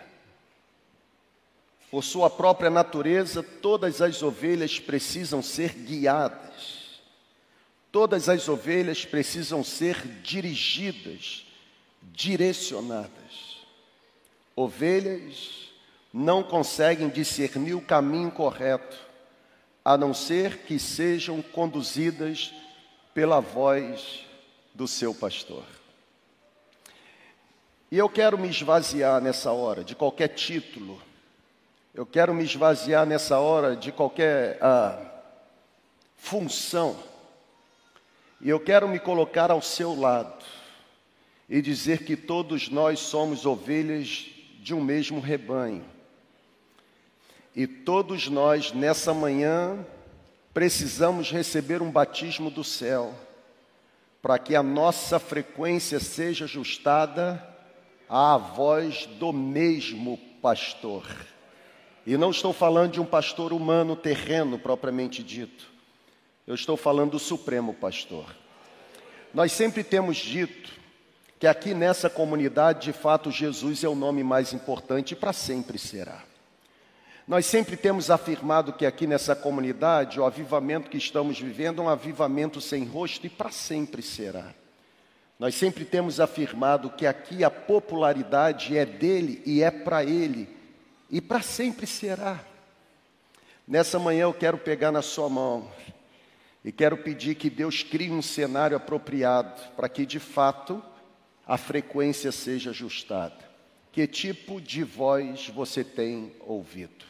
por 1.91 2.03
sua 2.03 2.31
própria 2.31 2.71
natureza, 2.71 3.43
todas 3.43 4.01
as 4.01 4.23
ovelhas 4.23 4.79
precisam 4.79 5.39
ser 5.39 5.71
guiadas, 5.71 6.99
todas 7.91 8.27
as 8.27 8.49
ovelhas 8.49 9.05
precisam 9.05 9.63
ser 9.63 10.03
dirigidas, 10.23 11.45
direcionadas. 12.01 13.63
Ovelhas 14.55 15.69
não 16.11 16.41
conseguem 16.41 17.07
discernir 17.07 17.75
o 17.75 17.81
caminho 17.81 18.31
correto, 18.31 18.97
a 19.85 19.95
não 19.95 20.11
ser 20.11 20.63
que 20.63 20.79
sejam 20.79 21.39
conduzidas 21.39 22.51
pela 23.13 23.39
voz 23.39 24.25
do 24.73 24.87
seu 24.87 25.13
pastor. 25.13 25.82
E 27.93 27.97
eu 27.99 28.09
quero 28.09 28.39
me 28.39 28.49
esvaziar 28.49 29.21
nessa 29.21 29.51
hora 29.51 29.83
de 29.83 29.93
qualquer 29.93 30.29
título, 30.29 30.99
eu 31.93 32.07
quero 32.07 32.33
me 32.33 32.43
esvaziar 32.43 33.05
nessa 33.05 33.37
hora 33.37 33.75
de 33.75 33.91
qualquer 33.91 34.57
ah, 34.63 34.99
função, 36.17 36.97
e 38.41 38.49
eu 38.49 38.59
quero 38.59 38.87
me 38.87 38.99
colocar 38.99 39.51
ao 39.51 39.61
seu 39.61 39.93
lado 39.93 40.43
e 41.47 41.61
dizer 41.61 42.03
que 42.03 42.17
todos 42.17 42.67
nós 42.67 42.99
somos 42.99 43.45
ovelhas 43.45 44.25
de 44.57 44.73
um 44.73 44.81
mesmo 44.81 45.19
rebanho. 45.19 45.85
E 47.55 47.67
todos 47.67 48.27
nós, 48.27 48.71
nessa 48.71 49.13
manhã, 49.13 49.85
precisamos 50.51 51.29
receber 51.29 51.79
um 51.83 51.91
batismo 51.91 52.49
do 52.49 52.63
céu, 52.63 53.13
para 54.19 54.39
que 54.39 54.55
a 54.55 54.63
nossa 54.63 55.19
frequência 55.19 55.99
seja 55.99 56.45
ajustada 56.45 57.52
à 58.15 58.37
voz 58.37 59.07
do 59.17 59.33
mesmo 59.33 60.19
pastor. 60.39 61.03
E 62.05 62.15
não 62.15 62.29
estou 62.29 62.53
falando 62.53 62.91
de 62.91 63.01
um 63.01 63.05
pastor 63.05 63.51
humano 63.51 63.95
terreno 63.95 64.59
propriamente 64.59 65.23
dito. 65.23 65.65
Eu 66.45 66.53
estou 66.53 66.77
falando 66.77 67.13
do 67.13 67.19
Supremo 67.19 67.73
Pastor. 67.73 68.27
Nós 69.33 69.51
sempre 69.51 69.83
temos 69.83 70.17
dito 70.17 70.69
que 71.39 71.47
aqui 71.47 71.73
nessa 71.73 72.07
comunidade, 72.07 72.85
de 72.85 72.93
fato, 72.93 73.31
Jesus 73.31 73.83
é 73.83 73.89
o 73.89 73.95
nome 73.95 74.23
mais 74.23 74.53
importante 74.53 75.13
e 75.13 75.15
para 75.15 75.33
sempre 75.33 75.79
será. 75.79 76.21
Nós 77.27 77.47
sempre 77.47 77.75
temos 77.75 78.11
afirmado 78.11 78.73
que 78.73 78.85
aqui 78.85 79.07
nessa 79.07 79.35
comunidade, 79.35 80.19
o 80.19 80.25
avivamento 80.25 80.87
que 80.87 80.97
estamos 80.97 81.39
vivendo 81.39 81.81
é 81.81 81.85
um 81.85 81.89
avivamento 81.89 82.61
sem 82.61 82.85
rosto 82.85 83.25
e 83.25 83.29
para 83.29 83.49
sempre 83.49 84.03
será. 84.03 84.53
Nós 85.43 85.55
sempre 85.55 85.83
temos 85.83 86.21
afirmado 86.21 86.89
que 86.89 87.05
aqui 87.05 87.43
a 87.43 87.51
popularidade 87.51 88.77
é 88.77 88.85
dele 88.85 89.41
e 89.45 89.61
é 89.61 89.69
para 89.69 90.01
ele, 90.01 90.47
e 91.11 91.19
para 91.19 91.41
sempre 91.41 91.85
será. 91.85 92.41
Nessa 93.67 93.99
manhã 93.99 94.21
eu 94.21 94.33
quero 94.33 94.57
pegar 94.57 94.89
na 94.89 95.01
sua 95.01 95.27
mão 95.27 95.69
e 96.63 96.71
quero 96.71 96.95
pedir 96.95 97.35
que 97.35 97.49
Deus 97.49 97.83
crie 97.83 98.09
um 98.09 98.21
cenário 98.21 98.77
apropriado 98.77 99.61
para 99.75 99.89
que 99.89 100.05
de 100.05 100.17
fato 100.17 100.81
a 101.45 101.57
frequência 101.57 102.31
seja 102.31 102.69
ajustada. 102.69 103.43
Que 103.91 104.07
tipo 104.07 104.61
de 104.61 104.81
voz 104.81 105.49
você 105.49 105.83
tem 105.83 106.31
ouvido? 106.39 107.03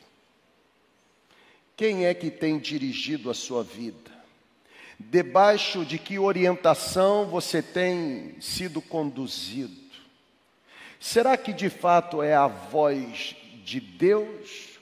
Quem 1.78 2.08
é 2.08 2.16
que 2.16 2.32
tem 2.32 2.58
dirigido 2.58 3.30
a 3.30 3.36
sua 3.36 3.63
vida? 3.63 4.12
Debaixo 5.00 5.84
de 5.86 5.98
que 5.98 6.20
orientação 6.20 7.26
você 7.26 7.62
tem 7.62 8.36
sido 8.40 8.82
conduzido? 8.82 9.84
Será 11.00 11.36
que 11.36 11.52
de 11.52 11.70
fato 11.70 12.22
é 12.22 12.34
a 12.34 12.48
voz 12.48 13.36
de 13.64 13.80
Deus? 13.80 14.80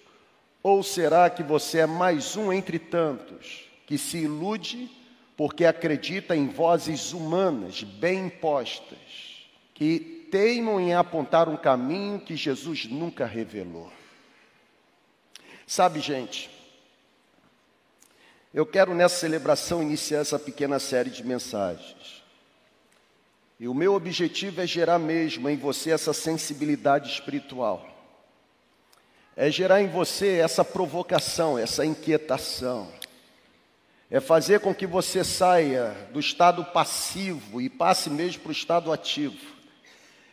Ou 0.62 0.84
será 0.84 1.30
que 1.30 1.42
você 1.42 1.80
é 1.80 1.86
mais 1.88 2.36
um 2.36 2.54
entre 2.54 2.78
tantos 2.78 3.64
que 3.88 3.98
se 3.98 4.20
ilude 4.20 4.90
porque 5.42 5.66
acredita 5.66 6.36
em 6.36 6.48
vozes 6.48 7.14
humanas 7.14 7.82
bem 7.82 8.28
impostas, 8.28 9.48
que 9.74 10.28
teimam 10.30 10.80
em 10.80 10.94
apontar 10.94 11.50
um 11.50 11.58
caminho 11.58 12.20
que 12.20 12.36
Jesus 12.36 12.86
nunca 12.86 13.26
revelou. 13.26 13.92
Sabe, 15.66 16.00
gente, 16.00 16.48
eu 18.54 18.66
quero 18.66 18.94
nessa 18.94 19.16
celebração 19.16 19.82
iniciar 19.82 20.20
essa 20.20 20.38
pequena 20.38 20.78
série 20.78 21.10
de 21.10 21.24
mensagens. 21.24 22.22
E 23.58 23.68
o 23.68 23.74
meu 23.74 23.94
objetivo 23.94 24.60
é 24.60 24.68
gerar 24.68 25.00
mesmo 25.00 25.48
em 25.48 25.56
você 25.56 25.92
essa 25.92 26.12
sensibilidade 26.12 27.10
espiritual. 27.10 27.88
É 29.38 29.50
gerar 29.50 29.82
em 29.82 29.88
você 29.88 30.40
essa 30.40 30.66
provocação, 30.66 31.58
essa 31.58 31.86
inquietação. 31.86 32.92
É 34.10 34.20
fazer 34.20 34.60
com 34.60 34.76
que 34.76 34.86
você 34.86 35.24
saia 35.24 35.96
do 36.12 36.20
estado 36.20 36.66
passivo 36.66 37.62
e 37.62 37.70
passe 37.70 38.10
mesmo 38.10 38.42
para 38.42 38.50
o 38.50 38.52
estado 38.52 38.92
ativo. 38.92 39.38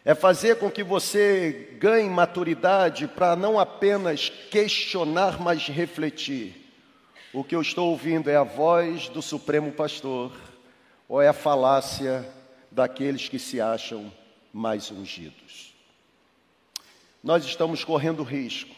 É 0.05 0.13
fazer 0.15 0.57
com 0.57 0.69
que 0.69 0.83
você 0.83 1.77
ganhe 1.79 2.11
maturidade 2.11 3.07
para 3.07 3.37
não 3.37 3.61
apenas 3.61 4.29
questionar, 4.51 5.41
mas 5.41 5.69
refletir. 5.69 6.58
O 7.39 7.45
que 7.45 7.55
eu 7.55 7.63
estou 7.63 7.91
ouvindo 7.91 8.29
é 8.29 8.35
a 8.35 8.43
voz 8.43 9.09
do 9.09 9.23
Supremo 9.23 9.71
Pastor 9.71 10.33
ou 11.09 11.23
é 11.23 11.29
a 11.29 11.33
falácia 11.33 12.29
daqueles 12.69 13.29
que 13.29 13.39
se 13.39 13.61
acham 13.61 14.13
mais 14.53 14.91
ungidos? 14.91 15.73
Nós 17.23 17.45
estamos 17.45 17.85
correndo 17.85 18.25
risco. 18.25 18.75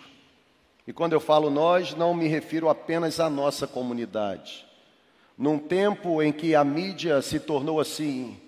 E 0.87 0.93
quando 0.93 1.15
eu 1.15 1.21
falo 1.21 1.49
nós, 1.49 1.95
não 1.95 2.13
me 2.13 2.29
refiro 2.29 2.69
apenas 2.69 3.19
à 3.19 3.31
nossa 3.31 3.67
comunidade. 3.67 4.67
Num 5.39 5.59
tempo 5.59 6.21
em 6.21 6.31
que 6.31 6.55
a 6.55 6.63
mídia 6.63 7.23
se 7.23 7.41
tornou 7.41 7.81
assim, 7.81 8.39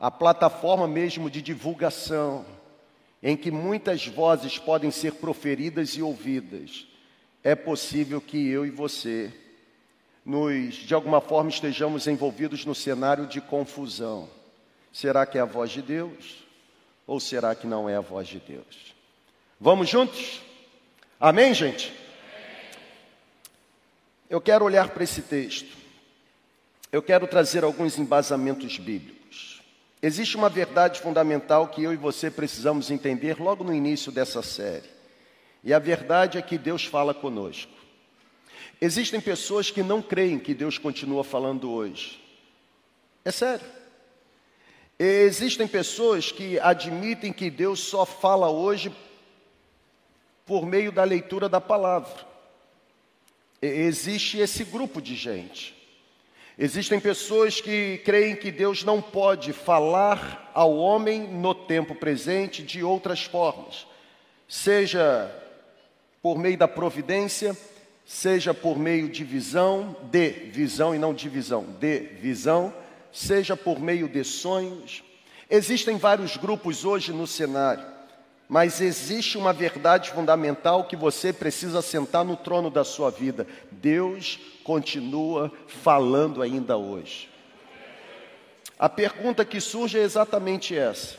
a 0.00 0.10
plataforma 0.10 0.88
mesmo 0.88 1.30
de 1.30 1.40
divulgação, 1.40 2.44
em 3.22 3.36
que 3.36 3.52
muitas 3.52 4.04
vozes 4.04 4.58
podem 4.58 4.90
ser 4.90 5.12
proferidas 5.12 5.90
e 5.90 6.02
ouvidas, 6.02 6.88
é 7.42 7.54
possível 7.54 8.20
que 8.20 8.48
eu 8.48 8.66
e 8.66 8.70
você, 8.70 9.32
nos, 10.24 10.74
de 10.74 10.94
alguma 10.94 11.20
forma, 11.20 11.50
estejamos 11.50 12.06
envolvidos 12.06 12.64
no 12.64 12.74
cenário 12.74 13.26
de 13.26 13.40
confusão. 13.40 14.28
Será 14.92 15.24
que 15.24 15.38
é 15.38 15.40
a 15.40 15.46
voz 15.46 15.70
de 15.70 15.82
Deus? 15.82 16.44
Ou 17.06 17.20
será 17.20 17.54
que 17.54 17.66
não 17.66 17.88
é 17.88 17.96
a 17.96 18.00
voz 18.00 18.28
de 18.28 18.38
Deus? 18.40 18.94
Vamos 19.60 19.88
juntos? 19.88 20.42
Amém, 21.18 21.54
gente? 21.54 21.92
Eu 24.28 24.40
quero 24.40 24.64
olhar 24.64 24.90
para 24.90 25.04
esse 25.04 25.22
texto. 25.22 25.76
Eu 26.92 27.02
quero 27.02 27.26
trazer 27.26 27.64
alguns 27.64 27.98
embasamentos 27.98 28.78
bíblicos. 28.78 29.62
Existe 30.02 30.36
uma 30.36 30.48
verdade 30.48 31.00
fundamental 31.00 31.68
que 31.68 31.82
eu 31.82 31.92
e 31.92 31.96
você 31.96 32.30
precisamos 32.30 32.90
entender 32.90 33.40
logo 33.40 33.64
no 33.64 33.74
início 33.74 34.12
dessa 34.12 34.42
série. 34.42 34.97
E 35.62 35.72
a 35.74 35.78
verdade 35.78 36.38
é 36.38 36.42
que 36.42 36.56
Deus 36.56 36.84
fala 36.84 37.12
conosco. 37.12 37.72
Existem 38.80 39.20
pessoas 39.20 39.70
que 39.70 39.82
não 39.82 40.00
creem 40.00 40.38
que 40.38 40.54
Deus 40.54 40.78
continua 40.78 41.24
falando 41.24 41.70
hoje. 41.70 42.20
É 43.24 43.30
sério. 43.30 43.66
Existem 44.98 45.66
pessoas 45.66 46.32
que 46.32 46.58
admitem 46.60 47.32
que 47.32 47.50
Deus 47.50 47.80
só 47.80 48.04
fala 48.06 48.50
hoje 48.50 48.92
por 50.46 50.64
meio 50.64 50.90
da 50.90 51.04
leitura 51.04 51.48
da 51.48 51.60
palavra. 51.60 52.26
Existe 53.60 54.38
esse 54.38 54.64
grupo 54.64 55.02
de 55.02 55.14
gente. 55.14 55.76
Existem 56.56 56.98
pessoas 56.98 57.60
que 57.60 57.98
creem 58.04 58.34
que 58.34 58.50
Deus 58.50 58.82
não 58.82 59.00
pode 59.00 59.52
falar 59.52 60.50
ao 60.52 60.76
homem 60.76 61.20
no 61.20 61.54
tempo 61.54 61.94
presente 61.94 62.64
de 62.64 62.82
outras 62.82 63.22
formas, 63.22 63.86
seja 64.48 65.32
por 66.22 66.38
meio 66.38 66.58
da 66.58 66.68
providência, 66.68 67.56
seja 68.04 68.54
por 68.54 68.78
meio 68.78 69.08
de 69.08 69.22
visão, 69.22 69.96
de 70.10 70.30
visão 70.30 70.94
e 70.94 70.98
não 70.98 71.12
divisão, 71.12 71.64
de 71.78 71.98
visão, 72.20 72.72
seja 73.12 73.56
por 73.56 73.78
meio 73.78 74.08
de 74.08 74.24
sonhos. 74.24 75.04
Existem 75.50 75.96
vários 75.96 76.36
grupos 76.36 76.84
hoje 76.84 77.12
no 77.12 77.26
cenário, 77.26 77.84
mas 78.48 78.80
existe 78.80 79.36
uma 79.36 79.52
verdade 79.52 80.10
fundamental 80.10 80.84
que 80.84 80.96
você 80.96 81.32
precisa 81.32 81.82
sentar 81.82 82.24
no 82.24 82.36
trono 82.36 82.70
da 82.70 82.82
sua 82.82 83.10
vida. 83.10 83.46
Deus 83.70 84.38
continua 84.64 85.52
falando 85.66 86.42
ainda 86.42 86.76
hoje. 86.76 87.28
A 88.78 88.88
pergunta 88.88 89.44
que 89.44 89.60
surge 89.60 89.98
é 89.98 90.02
exatamente 90.02 90.76
essa: 90.76 91.16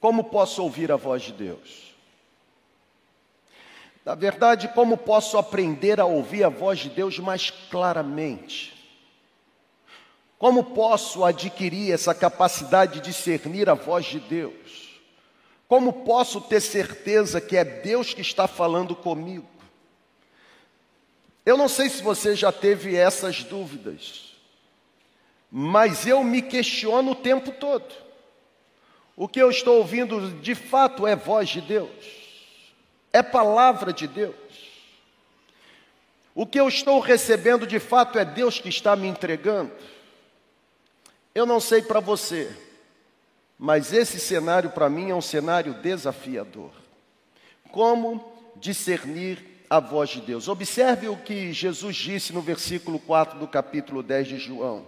Como 0.00 0.24
posso 0.24 0.62
ouvir 0.62 0.90
a 0.90 0.96
voz 0.96 1.22
de 1.22 1.32
Deus? 1.32 1.91
Na 4.04 4.14
verdade, 4.14 4.68
como 4.68 4.96
posso 4.96 5.38
aprender 5.38 6.00
a 6.00 6.04
ouvir 6.04 6.42
a 6.42 6.48
voz 6.48 6.80
de 6.80 6.88
Deus 6.88 7.18
mais 7.18 7.50
claramente? 7.70 8.72
Como 10.38 10.64
posso 10.64 11.24
adquirir 11.24 11.92
essa 11.92 12.12
capacidade 12.12 12.94
de 12.94 13.00
discernir 13.00 13.70
a 13.70 13.74
voz 13.74 14.06
de 14.06 14.18
Deus? 14.18 15.00
Como 15.68 16.04
posso 16.04 16.40
ter 16.40 16.60
certeza 16.60 17.40
que 17.40 17.56
é 17.56 17.64
Deus 17.64 18.12
que 18.12 18.20
está 18.20 18.48
falando 18.48 18.96
comigo? 18.96 19.46
Eu 21.46 21.56
não 21.56 21.68
sei 21.68 21.88
se 21.88 22.02
você 22.02 22.34
já 22.34 22.50
teve 22.50 22.96
essas 22.96 23.44
dúvidas, 23.44 24.34
mas 25.50 26.06
eu 26.06 26.24
me 26.24 26.42
questiono 26.42 27.12
o 27.12 27.16
tempo 27.16 27.52
todo. 27.52 27.94
O 29.16 29.28
que 29.28 29.40
eu 29.40 29.50
estou 29.50 29.78
ouvindo 29.78 30.30
de 30.40 30.54
fato 30.54 31.06
é 31.06 31.14
voz 31.14 31.48
de 31.48 31.60
Deus? 31.60 32.21
É 33.12 33.22
palavra 33.22 33.92
de 33.92 34.06
Deus. 34.06 34.34
O 36.34 36.46
que 36.46 36.58
eu 36.58 36.66
estou 36.66 36.98
recebendo 36.98 37.66
de 37.66 37.78
fato 37.78 38.18
é 38.18 38.24
Deus 38.24 38.58
que 38.58 38.70
está 38.70 38.96
me 38.96 39.06
entregando. 39.06 39.70
Eu 41.34 41.44
não 41.44 41.60
sei 41.60 41.82
para 41.82 42.00
você, 42.00 42.50
mas 43.58 43.92
esse 43.92 44.18
cenário 44.18 44.70
para 44.70 44.88
mim 44.88 45.10
é 45.10 45.14
um 45.14 45.20
cenário 45.20 45.74
desafiador. 45.74 46.70
Como 47.70 48.32
discernir 48.56 49.64
a 49.68 49.78
voz 49.78 50.10
de 50.10 50.20
Deus? 50.22 50.48
Observe 50.48 51.08
o 51.08 51.16
que 51.16 51.52
Jesus 51.52 51.96
disse 51.96 52.32
no 52.32 52.40
versículo 52.40 52.98
4 52.98 53.38
do 53.38 53.46
capítulo 53.46 54.02
10 54.02 54.28
de 54.28 54.38
João. 54.38 54.86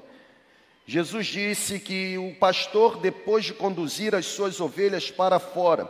Jesus 0.87 1.27
disse 1.27 1.79
que 1.79 2.19
o 2.19 2.35
pastor, 2.35 2.99
depois 2.99 3.45
de 3.47 3.55
conduzir 3.55 4.15
as 4.15 4.27
suas 4.27 4.61
ovelhas 4.61 5.11
para 5.11 5.39
fora, 5.39 5.87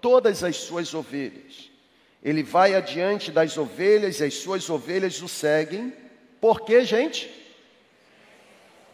todas 0.00 0.44
as 0.44 0.56
suas 0.56 0.94
ovelhas, 0.94 1.70
ele 2.22 2.42
vai 2.42 2.74
adiante 2.74 3.30
das 3.30 3.56
ovelhas 3.56 4.20
e 4.20 4.24
as 4.24 4.34
suas 4.34 4.68
ovelhas 4.68 5.20
o 5.22 5.28
seguem. 5.28 5.92
Por 6.40 6.62
quê, 6.62 6.84
gente? 6.84 7.30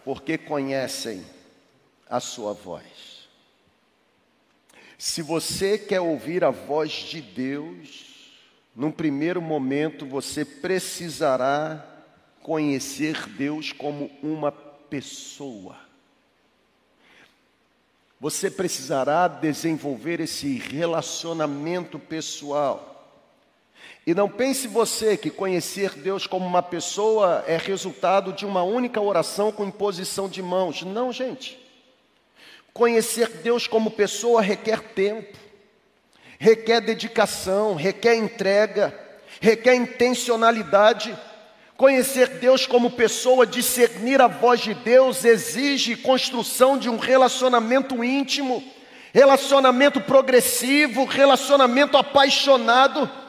Porque 0.05 0.37
conhecem 0.37 1.25
a 2.09 2.21
sua 2.21 2.53
voz. 2.53 3.29
Se 4.99 5.23
você 5.23 5.79
quer 5.79 6.01
ouvir 6.01 6.45
a 6.45 6.51
voz 6.51 6.93
de 6.93 7.21
Deus, 7.21 8.13
num 8.75 8.91
primeiro 8.91 9.41
momento 9.43 10.07
você 10.07 10.45
precisará 10.45 11.85
conhecer 12.43 13.29
Deus 13.31 13.73
como 13.73 14.11
uma 14.23 14.53
pessoa. 14.53 15.77
Você 18.21 18.51
precisará 18.51 19.27
desenvolver 19.27 20.21
esse 20.21 20.57
relacionamento 20.57 21.99
pessoal. 21.99 22.92
E 24.05 24.15
não 24.15 24.29
pense 24.29 24.67
você 24.67 25.17
que 25.17 25.31
conhecer 25.31 25.91
Deus 25.95 26.27
como 26.27 26.45
uma 26.45 26.63
pessoa 26.63 27.45
é 27.47 27.57
resultado 27.57 28.33
de 28.33 28.45
uma 28.45 28.63
única 28.63 29.01
oração 29.01 29.53
com 29.53 29.65
imposição 29.65 30.29
de 30.29 30.43
mãos. 30.43 30.83
Não, 30.83 31.13
gente. 31.13 31.57
Conhecer 32.73 33.29
Deus 33.29 33.69
como 33.69 33.91
pessoa 33.91 34.43
requer 34.43 34.81
tempo, 34.81 35.39
requer 36.39 36.81
dedicação, 36.81 37.75
requer 37.75 38.17
entrega, 38.17 38.99
requer 39.41 39.75
intencionalidade. 39.77 41.17
Conhecer 41.77 42.29
Deus 42.39 42.67
como 42.67 42.91
pessoa, 42.91 43.47
discernir 43.47 44.21
a 44.21 44.27
voz 44.27 44.61
de 44.61 44.75
Deus, 44.75 45.25
exige 45.25 45.97
construção 45.97 46.77
de 46.77 46.89
um 46.89 46.97
relacionamento 46.97 48.03
íntimo, 48.03 48.65
relacionamento 49.13 50.01
progressivo, 50.01 51.05
relacionamento 51.05 51.97
apaixonado. 51.97 53.22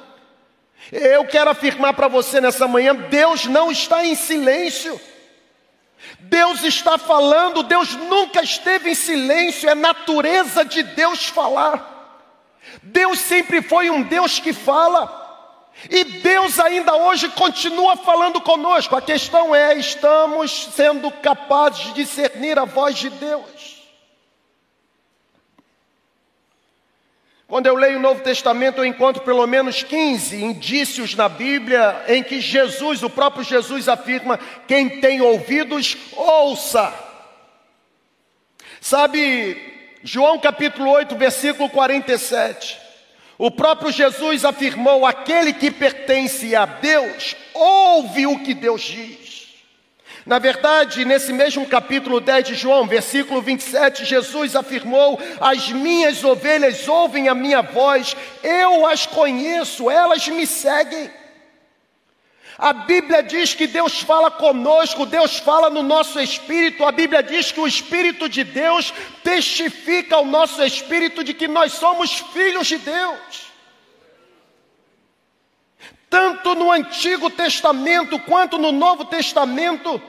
Eu 0.91 1.26
quero 1.26 1.50
afirmar 1.50 1.93
para 1.93 2.08
você 2.08 2.39
nessa 2.41 2.67
manhã: 2.67 2.96
Deus 2.96 3.46
não 3.46 3.72
está 3.72 4.06
em 4.06 4.15
silêncio. 4.15 5.00
Deus 6.19 6.63
está 6.63 6.98
falando, 6.98 7.63
Deus 7.63 7.96
nunca 7.96 8.41
esteve 8.41 8.91
em 8.91 8.96
silêncio, 8.96 9.69
é 9.69 9.76
natureza 9.76 10.65
de 10.65 10.84
Deus 10.84 11.26
falar. 11.26 11.91
Deus 12.82 13.19
sempre 13.19 13.62
foi 13.62 13.89
um 13.89 14.02
Deus 14.02 14.39
que 14.39 14.54
fala, 14.54 15.22
e 15.89 16.04
Deus 16.04 16.60
ainda 16.60 16.96
hoje 16.96 17.30
continua 17.30 17.96
falando 17.98 18.39
conosco. 18.41 18.96
A 18.96 19.02
questão 19.02 19.54
é: 19.54 19.76
estamos 19.76 20.69
sendo 20.76 21.12
capazes 21.12 21.86
de 21.86 21.93
discernir 21.93 22.58
a 22.58 22.65
voz 22.65 22.98
de 22.98 23.10
Deus? 23.10 23.83
Quando 27.54 27.68
eu 27.68 27.76
leio 27.76 28.00
o 28.00 28.02
Novo 28.02 28.20
Testamento, 28.22 28.80
eu 28.80 28.86
encontro 28.86 29.22
pelo 29.22 29.46
menos 29.46 29.84
15 29.84 30.44
indícios 30.44 31.13
na 31.13 31.30
Bíblia 31.30 32.04
em 32.08 32.24
que 32.24 32.42
Jesus, 32.42 33.04
o 33.04 33.12
próprio 33.12 33.44
Jesus, 33.44 33.88
afirma: 33.88 34.39
quem 34.68 35.00
tem 35.00 35.22
ouvidos, 35.22 35.96
ouça. 36.13 36.92
Sabe, 38.82 39.56
João 40.02 40.39
capítulo 40.39 40.89
8, 40.89 41.16
versículo 41.16 41.70
47. 41.70 42.76
O 43.38 43.52
próprio 43.52 43.92
Jesus 43.92 44.44
afirmou: 44.44 45.06
aquele 45.06 45.54
que 45.54 45.70
pertence 45.70 46.56
a 46.56 46.66
Deus, 46.66 47.36
ouve 47.54 48.26
o 48.26 48.39
que 48.39 48.56
Deus 48.56 48.82
diz. 48.82 49.23
Na 50.26 50.40
verdade, 50.40 51.04
nesse 51.04 51.34
mesmo 51.34 51.66
capítulo 51.66 52.22
10 52.22 52.48
de 52.48 52.56
João, 52.56 52.88
versículo 52.88 53.42
27, 53.42 54.06
Jesus 54.06 54.56
afirmou: 54.56 55.20
As 55.42 55.70
minhas 55.70 56.24
ovelhas 56.24 56.88
ouvem 56.88 57.28
a 57.28 57.36
minha 57.36 57.62
voz, 57.62 58.16
eu 58.42 58.86
as 58.86 59.06
conheço, 59.06 59.90
elas 59.90 60.26
me 60.30 60.48
seguem. 60.48 61.12
A 62.58 62.72
Bíblia 62.72 63.22
diz 63.22 63.54
que 63.54 63.68
Deus 63.68 64.00
fala 64.00 64.32
conosco, 64.32 65.06
Deus 65.06 65.40
fala 65.40 65.70
no 65.70 65.84
nosso 65.84 66.20
espírito. 66.20 66.86
A 66.86 66.92
Bíblia 66.92 67.22
diz 67.22 67.52
que 67.52 67.60
o 67.60 67.68
Espírito 67.68 68.30
de 68.30 68.44
Deus 68.44 68.94
testifica 69.24 70.16
ao 70.16 70.26
nosso 70.26 70.64
espírito 70.64 71.24
de 71.24 71.34
que 71.34 71.48
nós 71.48 71.74
somos 71.74 72.20
filhos 72.32 72.68
de 72.68 72.78
Deus. 72.78 73.52
Tanto 76.10 76.54
no 76.54 76.72
Antigo 76.72 77.30
Testamento 77.30 78.20
quanto 78.20 78.60
no 78.60 78.72
Novo 78.72 79.04
Testamento, 79.04 80.00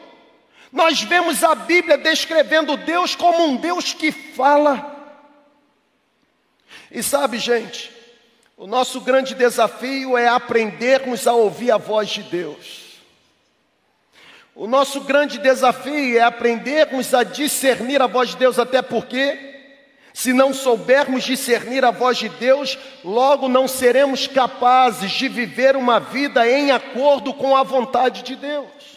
nós 0.74 1.00
vemos 1.02 1.44
a 1.44 1.54
Bíblia 1.54 1.96
descrevendo 1.96 2.76
Deus 2.76 3.14
como 3.14 3.44
um 3.44 3.54
Deus 3.54 3.92
que 3.92 4.10
fala. 4.10 4.92
E 6.90 7.00
sabe, 7.00 7.38
gente, 7.38 7.92
o 8.56 8.66
nosso 8.66 9.00
grande 9.00 9.37
desafio 9.37 10.18
é 10.18 10.26
aprendermos 10.26 11.28
a 11.28 11.32
ouvir 11.32 11.70
a 11.70 11.76
voz 11.76 12.08
de 12.10 12.24
Deus. 12.24 13.00
O 14.52 14.66
nosso 14.66 15.02
grande 15.02 15.38
desafio 15.38 16.18
é 16.18 16.22
aprendermos 16.22 17.14
a 17.14 17.22
discernir 17.22 18.02
a 18.02 18.08
voz 18.08 18.30
de 18.30 18.37
Deus, 18.38 18.58
até 18.58 18.82
porque, 18.82 19.38
se 20.12 20.32
não 20.32 20.52
soubermos 20.52 21.22
discernir 21.22 21.84
a 21.84 21.92
voz 21.92 22.18
de 22.18 22.28
Deus, 22.28 22.76
logo 23.04 23.48
não 23.48 23.68
seremos 23.68 24.26
capazes 24.26 25.12
de 25.12 25.28
viver 25.28 25.76
uma 25.76 26.00
vida 26.00 26.50
em 26.50 26.72
acordo 26.72 27.32
com 27.32 27.56
a 27.56 27.62
vontade 27.62 28.24
de 28.24 28.34
Deus. 28.34 28.93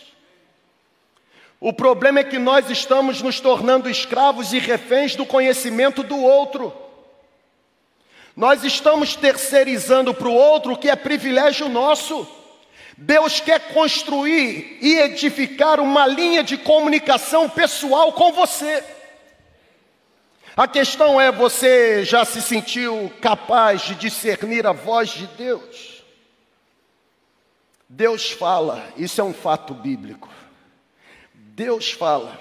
O 1.59 1.73
problema 1.73 2.19
é 2.19 2.23
que 2.23 2.37
nós 2.37 2.69
estamos 2.69 3.21
nos 3.21 3.39
tornando 3.39 3.89
escravos 3.89 4.53
e 4.53 4.59
reféns 4.59 5.15
do 5.15 5.25
conhecimento 5.25 6.03
do 6.03 6.17
outro. 6.17 6.73
Nós 8.35 8.63
estamos 8.63 9.15
terceirizando 9.15 10.13
para 10.13 10.27
o 10.27 10.33
outro 10.33 10.73
o 10.73 10.77
que 10.77 10.89
é 10.89 10.95
privilégio 10.95 11.67
nosso. 11.67 12.27
Deus 12.95 13.39
quer 13.39 13.73
construir 13.73 14.77
e 14.81 14.99
edificar 14.99 15.79
uma 15.79 16.05
linha 16.05 16.43
de 16.43 16.57
comunicação 16.57 17.49
pessoal 17.49 18.13
com 18.13 18.31
você. 18.31 18.83
A 20.55 20.67
questão 20.67 21.19
é: 21.19 21.31
você 21.31 22.03
já 22.05 22.23
se 22.25 22.41
sentiu 22.41 23.11
capaz 23.19 23.81
de 23.81 23.95
discernir 23.95 24.67
a 24.67 24.71
voz 24.71 25.09
de 25.09 25.25
Deus? 25.27 26.03
Deus 27.89 28.31
fala, 28.31 28.85
isso 28.97 29.21
é 29.21 29.23
um 29.23 29.33
fato 29.33 29.73
bíblico. 29.73 30.29
Deus 31.57 31.91
fala. 31.91 32.39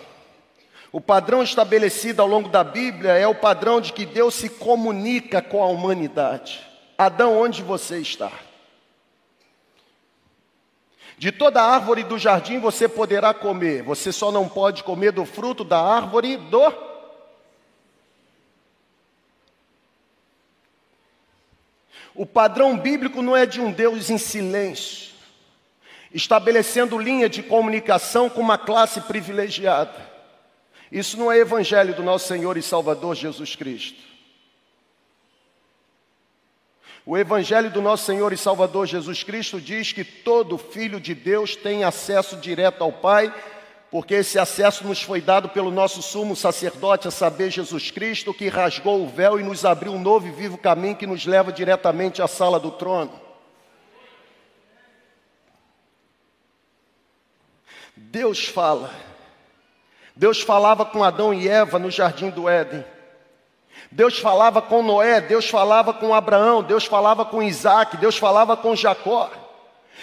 O 0.93 1.01
padrão 1.01 1.43
estabelecido 1.43 2.21
ao 2.21 2.29
longo 2.29 2.51
da 2.51 2.63
Bíblia 2.63 3.13
é 3.13 3.27
o 3.27 3.35
padrão 3.35 3.81
de 3.81 3.95
que 3.95 4.05
Deus 4.05 4.35
se 4.35 4.51
comunica 4.51 5.41
com 5.41 5.63
a 5.63 5.67
humanidade. 5.69 6.61
Adão, 6.99 7.41
onde 7.41 7.63
você 7.63 7.97
está? 7.97 8.31
De 11.17 11.33
toda 11.33 11.63
árvore 11.63 12.05
do 12.05 12.19
jardim 12.19 12.59
você 12.59 12.87
poderá 12.87 13.33
comer, 13.33 13.83
você 13.83 14.13
só 14.13 14.31
não 14.31 14.47
pode 14.47 14.85
comer 14.85 15.13
do 15.13 15.25
fruto 15.25 15.65
da 15.65 15.81
árvore 15.81 16.37
do. 16.37 16.71
O 22.15 22.27
padrão 22.27 22.77
bíblico 22.77 23.23
não 23.23 23.35
é 23.35 23.47
de 23.47 23.63
um 23.63 23.73
Deus 23.73 24.11
em 24.11 24.19
silêncio 24.19 25.16
estabelecendo 26.17 26.99
linha 26.99 27.29
de 27.29 27.43
comunicação 27.43 28.31
com 28.31 28.41
uma 28.41 28.57
classe 28.57 29.03
privilegiada. 29.03 29.95
Isso 30.91 31.19
não 31.19 31.31
é 31.31 31.37
evangelho 31.37 31.95
do 31.95 32.03
nosso 32.03 32.27
Senhor 32.27 32.57
e 32.57 32.63
Salvador 32.63 33.15
Jesus 33.15 33.55
Cristo. 33.55 34.01
O 37.05 37.19
evangelho 37.19 37.71
do 37.71 37.83
nosso 37.83 38.07
Senhor 38.07 38.33
e 38.33 38.37
Salvador 38.37 38.87
Jesus 38.87 39.23
Cristo 39.23 39.61
diz 39.61 39.93
que 39.93 40.03
todo 40.03 40.57
filho 40.57 40.99
de 40.99 41.15
Deus 41.15 41.55
tem 41.55 41.85
acesso 41.85 42.37
direto 42.37 42.83
ao 42.83 42.91
Pai, 42.91 43.33
porque 43.91 44.15
esse 44.15 44.39
acesso 44.39 44.87
nos 44.87 45.03
foi 45.03 45.21
dado 45.21 45.51
pelo 45.51 45.71
nosso 45.71 46.01
sumo 46.01 46.35
sacerdote, 46.35 47.07
a 47.07 47.11
saber, 47.11 47.51
Jesus 47.51 47.91
Cristo, 47.91 48.33
que 48.33 48.49
rasgou 48.49 49.03
o 49.03 49.07
véu 49.07 49.39
e 49.39 49.43
nos 49.43 49.67
abriu 49.67 49.93
um 49.93 50.01
novo 50.01 50.27
e 50.27 50.31
vivo 50.31 50.57
caminho 50.57 50.97
que 50.97 51.07
nos 51.07 51.27
leva 51.27 51.53
diretamente 51.53 52.23
à 52.23 52.27
sala 52.27 52.59
do 52.59 52.71
trono. 52.71 53.26
Deus 57.97 58.47
fala. 58.47 58.91
Deus 60.15 60.41
falava 60.41 60.85
com 60.85 61.03
Adão 61.03 61.33
e 61.33 61.49
Eva 61.49 61.79
no 61.79 61.91
jardim 61.91 62.31
do 62.31 62.49
Éden. 62.49 62.85
Deus 63.91 64.19
falava 64.19 64.61
com 64.61 64.83
Noé, 64.83 65.21
Deus 65.21 65.49
falava 65.49 65.95
com 65.95 66.15
Abraão, 66.15 66.63
Deus 66.63 66.85
falava 66.85 67.25
com 67.25 67.43
Isaac, 67.43 67.97
Deus 67.97 68.17
falava 68.17 68.57
com 68.57 68.77
Jacó. 68.77 69.31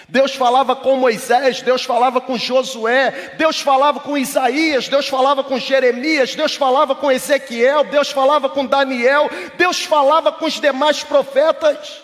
Deus 0.10 0.34
falava 0.36 0.76
com 0.76 0.98
Moisés, 0.98 1.62
Deus 1.62 1.84
falava 1.84 2.20
com 2.20 2.38
Josué, 2.38 3.34
Deus 3.38 3.62
falava 3.62 4.00
com 4.00 4.18
Isaías, 4.18 4.88
Deus 4.88 5.08
falava 5.08 5.44
com 5.44 5.60
Jeremias, 5.60 6.36
Deus 6.36 6.56
falava 6.56 6.96
com 6.96 7.12
Ezequiel, 7.12 7.84
Deus 7.86 8.12
falava 8.12 8.50
com 8.50 8.66
Daniel, 8.66 9.30
Deus 9.56 9.84
falava 9.86 10.32
com 10.32 10.46
os 10.46 10.60
demais 10.60 11.04
profetas. 11.04 12.02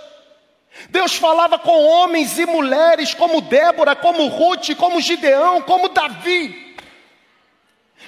Deus 0.89 1.15
falava 1.15 1.59
com 1.59 1.85
homens 1.85 2.39
e 2.39 2.45
mulheres 2.45 3.13
como 3.13 3.41
Débora, 3.41 3.95
como 3.95 4.27
Ruth, 4.27 4.75
como 4.75 5.01
Gideão, 5.01 5.61
como 5.61 5.89
Davi. 5.89 6.69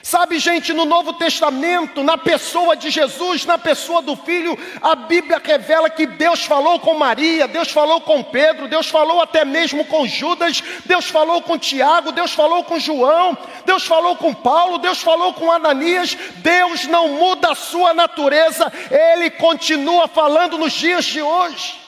Sabe, 0.03 0.39
gente, 0.39 0.73
no 0.73 0.83
Novo 0.83 1.13
Testamento, 1.13 2.01
na 2.01 2.17
pessoa 2.17 2.75
de 2.75 2.89
Jesus, 2.89 3.45
na 3.45 3.57
pessoa 3.57 4.01
do 4.01 4.15
Filho, 4.15 4.57
a 4.81 4.95
Bíblia 4.95 5.39
revela 5.43 5.91
que 5.91 6.07
Deus 6.07 6.43
falou 6.43 6.79
com 6.79 6.95
Maria, 6.95 7.47
Deus 7.47 7.69
falou 7.69 8.01
com 8.01 8.23
Pedro, 8.23 8.67
Deus 8.67 8.89
falou 8.89 9.21
até 9.21 9.45
mesmo 9.45 9.85
com 9.85 10.07
Judas, 10.07 10.63
Deus 10.85 11.05
falou 11.05 11.43
com 11.43 11.57
Tiago, 11.57 12.11
Deus 12.11 12.33
falou 12.33 12.63
com 12.63 12.79
João, 12.79 13.37
Deus 13.63 13.85
falou 13.85 14.15
com 14.15 14.33
Paulo, 14.33 14.79
Deus 14.79 15.01
falou 15.01 15.33
com 15.33 15.51
Ananias. 15.51 16.17
Deus 16.37 16.87
não 16.87 17.09
muda 17.09 17.51
a 17.51 17.55
sua 17.55 17.93
natureza, 17.93 18.71
Ele 18.89 19.29
continua 19.29 20.07
falando 20.07 20.57
nos 20.57 20.73
dias 20.73 21.05
de 21.05 21.21
hoje. 21.21 21.80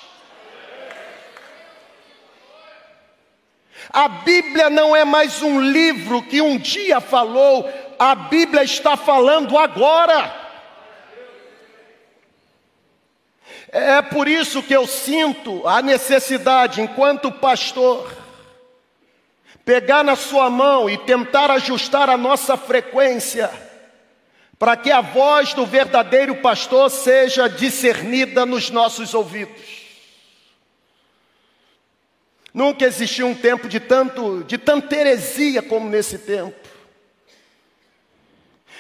A 3.90 4.08
Bíblia 4.08 4.70
não 4.70 4.96
é 4.96 5.04
mais 5.04 5.42
um 5.42 5.60
livro 5.60 6.22
que 6.24 6.42
um 6.42 6.58
dia 6.58 7.00
falou, 7.00 7.70
a 8.00 8.16
Bíblia 8.16 8.64
está 8.64 8.96
falando 8.96 9.58
agora. 9.58 10.42
É 13.70 14.02
por 14.02 14.28
isso 14.28 14.62
que 14.62 14.74
eu 14.74 14.86
sinto 14.86 15.68
a 15.68 15.82
necessidade, 15.82 16.82
enquanto 16.82 17.32
pastor, 17.32 18.16
pegar 19.66 20.04
na 20.04 20.16
sua 20.16 20.50
mão 20.50 20.90
e 20.90 20.98
tentar 20.98 21.50
ajustar 21.50 22.10
a 22.10 22.18
nossa 22.18 22.56
frequência, 22.56 23.50
para 24.60 24.78
que 24.78 24.92
a 24.92 25.02
voz 25.02 25.54
do 25.54 25.66
verdadeiro 25.66 26.36
pastor 26.36 26.90
seja 26.90 27.50
discernida 27.50 28.46
nos 28.46 28.70
nossos 28.70 29.14
ouvidos. 29.14 29.83
Nunca 32.54 32.86
existiu 32.86 33.26
um 33.26 33.34
tempo 33.34 33.68
de 33.68 33.80
tanto 33.80 34.44
de 34.44 34.58
tanta 34.58 34.96
heresia 34.96 35.62
como 35.62 35.90
nesse 35.90 36.20
tempo. 36.20 36.64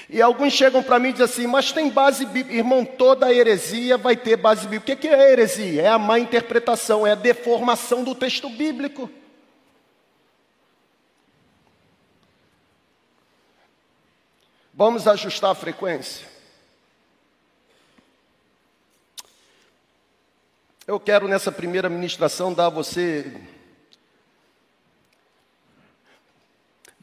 E 0.10 0.22
alguns 0.22 0.54
chegam 0.54 0.84
para 0.84 1.00
mim 1.00 1.10
e 1.10 1.14
dizem 1.14 1.26
assim, 1.26 1.48
mas 1.48 1.72
tem 1.72 1.90
base 1.90 2.26
bíblica. 2.26 2.56
Irmão, 2.56 2.86
toda 2.86 3.34
heresia 3.34 3.98
vai 3.98 4.16
ter 4.16 4.38
base 4.38 4.68
bíblica. 4.68 4.94
O 4.94 4.98
que 4.98 5.08
é 5.08 5.32
heresia? 5.32 5.82
É 5.82 5.88
a 5.88 5.98
má 5.98 6.20
interpretação, 6.20 7.08
é 7.08 7.14
a 7.14 7.16
deformação 7.16 8.04
do 8.04 8.14
texto 8.14 8.48
bíblico. 8.48 9.10
Vamos 14.72 15.08
ajustar 15.08 15.52
a 15.52 15.56
frequência. 15.56 16.28
Eu 20.86 21.00
quero 21.00 21.28
nessa 21.28 21.52
primeira 21.52 21.90
ministração 21.90 22.54
dar 22.54 22.66
a 22.66 22.70
você 22.70 23.32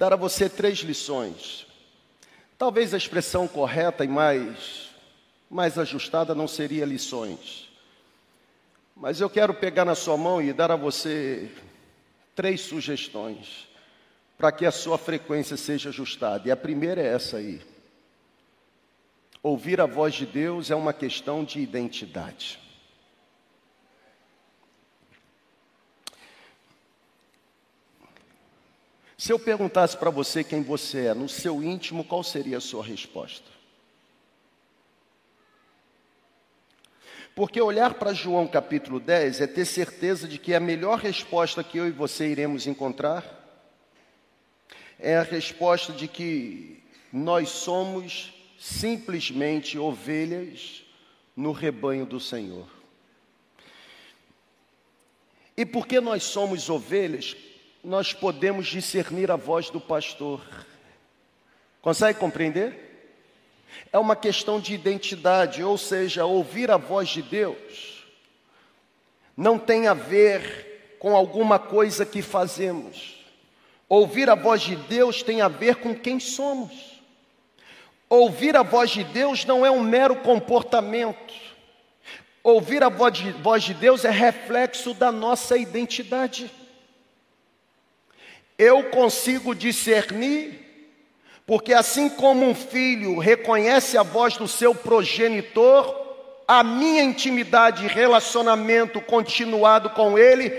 dar 0.01 0.15
a 0.15 0.17
você 0.17 0.49
três 0.49 0.79
lições. 0.79 1.67
Talvez 2.57 2.95
a 2.95 2.97
expressão 2.97 3.47
correta 3.47 4.03
e 4.03 4.09
mais, 4.09 4.89
mais 5.51 5.79
ajustada 5.79 6.35
não 6.35 6.49
seria 6.49 6.87
lições, 6.87 7.69
Mas 8.97 9.21
eu 9.21 9.29
quero 9.29 9.53
pegar 9.53 9.85
na 9.85 9.95
sua 9.95 10.17
mão 10.17 10.41
e 10.41 10.55
dar 10.55 10.71
a 10.71 10.77
você 10.77 11.51
três 12.35 12.63
sugestões 12.63 13.69
para 14.39 14.51
que 14.51 14.65
a 14.65 14.71
sua 14.71 14.97
frequência 14.97 15.55
seja 15.59 15.91
ajustada. 15.91 16.49
E 16.49 16.51
a 16.51 16.57
primeira 16.57 17.03
é 17.03 17.15
essa 17.15 17.37
aí. 17.37 17.61
Ouvir 19.43 19.83
a 19.83 19.87
voz 19.87 20.15
de 20.15 20.25
Deus 20.25 20.71
é 20.71 20.75
uma 20.75 20.95
questão 20.95 21.45
de 21.45 21.61
identidade. 21.61 22.59
Se 29.21 29.35
eu 29.35 29.39
perguntasse 29.39 29.99
para 29.99 30.09
você 30.09 30.43
quem 30.43 30.63
você 30.63 31.09
é, 31.09 31.15
no 31.15 31.29
seu 31.29 31.63
íntimo, 31.63 32.03
qual 32.03 32.25
seria 32.25 32.57
a 32.57 32.61
sua 32.61 32.83
resposta? 32.83 33.45
Porque 37.35 37.61
olhar 37.61 37.93
para 37.93 38.15
João 38.15 38.49
capítulo 38.49 38.99
10 38.99 39.43
é 39.43 39.47
ter 39.47 39.67
certeza 39.67 40.27
de 40.27 40.39
que 40.39 40.55
a 40.55 40.59
melhor 40.59 40.99
resposta 40.99 41.63
que 41.63 41.77
eu 41.77 41.87
e 41.87 41.91
você 41.91 42.29
iremos 42.29 42.67
encontrar 42.67 43.23
é 44.99 45.19
a 45.19 45.23
resposta 45.23 45.93
de 45.93 46.09
que 46.09 46.83
nós 47.13 47.51
somos 47.51 48.33
simplesmente 48.59 49.77
ovelhas 49.79 50.83
no 51.37 51.53
rebanho 51.53 52.07
do 52.07 52.19
Senhor. 52.19 52.67
E 55.59 55.67
porque 55.67 56.01
nós 56.01 56.23
somos 56.23 56.71
ovelhas, 56.71 57.37
nós 57.83 58.13
podemos 58.13 58.67
discernir 58.67 59.31
a 59.31 59.37
voz 59.37 59.71
do 59.71 59.81
pastor. 59.81 60.41
Consegue 61.81 62.19
compreender? 62.19 62.89
É 63.93 63.99
uma 63.99 64.17
questão 64.17 64.61
de 64.61 64.75
identidade, 64.75 65.63
ou 65.63 65.79
seja, 65.79 66.25
ouvir 66.25 66.71
a 66.71 66.77
voz 66.77 67.09
de 67.09 67.23
Deus 67.23 68.01
não 69.41 69.59
tem 69.59 69.89
a 69.89 69.95
ver 69.95 70.97
com 70.99 71.17
alguma 71.17 71.59
coisa 71.59 72.05
que 72.05 72.21
fazemos. 72.21 73.25
Ouvir 73.89 74.29
a 74.29 74.35
voz 74.35 74.61
de 74.61 74.77
Deus 74.77 75.23
tem 75.23 75.41
a 75.41 75.49
ver 75.49 75.77
com 75.77 75.95
quem 75.95 76.21
somos. 76.21 77.01
Ouvir 78.07 78.55
a 78.55 78.63
voz 78.63 78.91
de 78.91 79.03
Deus 79.03 79.47
não 79.47 79.65
é 79.65 79.71
um 79.71 79.83
mero 79.83 80.17
comportamento. 80.17 81.33
Ouvir 82.45 82.83
a 82.83 82.91
voz 82.91 83.15
de, 83.65 83.75
Deus 83.75 84.05
é 84.05 84.11
reflexo 84.11 84.93
da 84.93 85.11
nossa 85.11 85.57
identidade 85.57 86.51
eu 88.61 88.85
consigo 88.85 89.55
discernir, 89.55 90.61
porque 91.47 91.73
assim 91.73 92.11
como 92.11 92.47
um 92.47 92.55
filho 92.55 93.19
reconhece 93.19 93.97
a 93.97 94.03
voz 94.03 94.37
do 94.37 94.47
seu 94.47 94.75
progenitor, 94.75 95.99
a 96.47 96.63
minha 96.63 97.03
intimidade 97.03 97.87
e 97.87 97.89
relacionamento 97.89 99.01
continuado 99.01 99.89
com 99.91 100.19
ele 100.19 100.53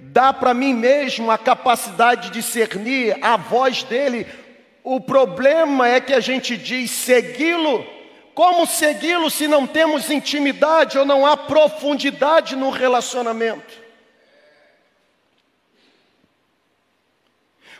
dá 0.00 0.32
para 0.32 0.54
mim 0.54 0.72
mesmo 0.72 1.30
a 1.30 1.36
capacidade 1.36 2.28
de 2.28 2.40
discernir 2.40 3.18
a 3.20 3.36
voz 3.36 3.82
dele. 3.82 4.26
O 4.82 4.98
problema 4.98 5.86
é 5.86 6.00
que 6.00 6.14
a 6.14 6.20
gente 6.20 6.56
diz 6.56 6.90
segui-lo. 6.90 7.86
Como 8.34 8.66
segui-lo 8.66 9.30
se 9.30 9.46
não 9.46 9.66
temos 9.66 10.10
intimidade 10.10 10.98
ou 10.98 11.04
não 11.04 11.26
há 11.26 11.36
profundidade 11.36 12.56
no 12.56 12.70
relacionamento? 12.70 13.81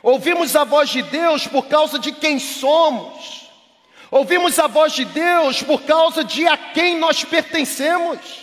Ouvimos 0.03 0.57
a 0.57 0.65
voz 0.65 0.91
de 0.91 1.03
Deus 1.03 1.47
por 1.47 1.67
causa 1.67 1.99
de 1.99 2.12
quem 2.12 2.38
somos. 2.38 3.49
Ouvimos 4.11 4.59
a 4.59 4.67
voz 4.67 4.93
de 4.93 5.05
Deus 5.05 5.62
por 5.62 5.83
causa 5.83 6.25
de 6.25 6.47
a 6.47 6.57
quem 6.57 6.99
nós 6.99 7.25
pertencemos. 7.25 8.43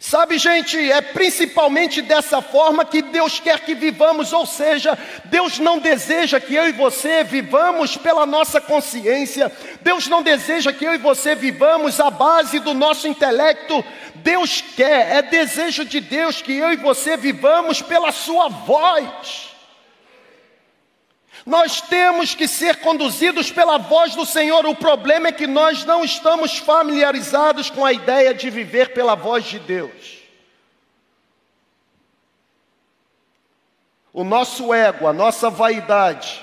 Sabe, 0.00 0.36
gente, 0.36 0.76
é 0.90 1.00
principalmente 1.00 2.02
dessa 2.02 2.42
forma 2.42 2.84
que 2.84 3.02
Deus 3.02 3.38
quer 3.38 3.60
que 3.60 3.72
vivamos, 3.72 4.32
ou 4.32 4.44
seja, 4.44 4.98
Deus 5.26 5.60
não 5.60 5.78
deseja 5.78 6.40
que 6.40 6.56
eu 6.56 6.66
e 6.66 6.72
você 6.72 7.22
vivamos 7.22 7.96
pela 7.96 8.26
nossa 8.26 8.60
consciência, 8.60 9.52
Deus 9.80 10.08
não 10.08 10.20
deseja 10.20 10.72
que 10.72 10.84
eu 10.84 10.94
e 10.94 10.98
você 10.98 11.36
vivamos 11.36 12.00
à 12.00 12.10
base 12.10 12.58
do 12.58 12.74
nosso 12.74 13.06
intelecto, 13.06 13.84
Deus 14.16 14.60
quer, 14.60 15.18
é 15.18 15.22
desejo 15.22 15.84
de 15.84 16.00
Deus 16.00 16.42
que 16.42 16.52
eu 16.52 16.72
e 16.72 16.76
você 16.76 17.16
vivamos 17.16 17.80
pela 17.80 18.10
Sua 18.10 18.48
voz. 18.48 19.51
Nós 21.44 21.80
temos 21.80 22.34
que 22.34 22.46
ser 22.46 22.76
conduzidos 22.76 23.50
pela 23.50 23.76
voz 23.76 24.14
do 24.14 24.24
Senhor. 24.24 24.64
O 24.64 24.76
problema 24.76 25.28
é 25.28 25.32
que 25.32 25.46
nós 25.46 25.84
não 25.84 26.04
estamos 26.04 26.58
familiarizados 26.58 27.68
com 27.68 27.84
a 27.84 27.92
ideia 27.92 28.32
de 28.32 28.48
viver 28.48 28.92
pela 28.92 29.16
voz 29.16 29.44
de 29.44 29.58
Deus. 29.58 30.22
O 34.12 34.22
nosso 34.22 34.72
ego, 34.72 35.08
a 35.08 35.12
nossa 35.12 35.50
vaidade, 35.50 36.40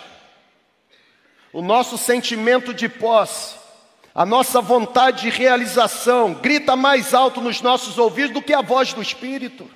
o 1.53 1.61
nosso 1.61 1.97
sentimento 1.97 2.73
de 2.73 2.89
posse, 2.89 3.55
a 4.13 4.25
nossa 4.25 4.59
vontade 4.59 5.21
de 5.21 5.29
realização 5.29 6.33
grita 6.33 6.75
mais 6.75 7.13
alto 7.13 7.39
nos 7.39 7.61
nossos 7.61 7.97
ouvidos 7.97 8.33
do 8.33 8.41
que 8.41 8.53
a 8.53 8.61
voz 8.61 8.91
do 8.91 9.01
Espírito. 9.01 9.69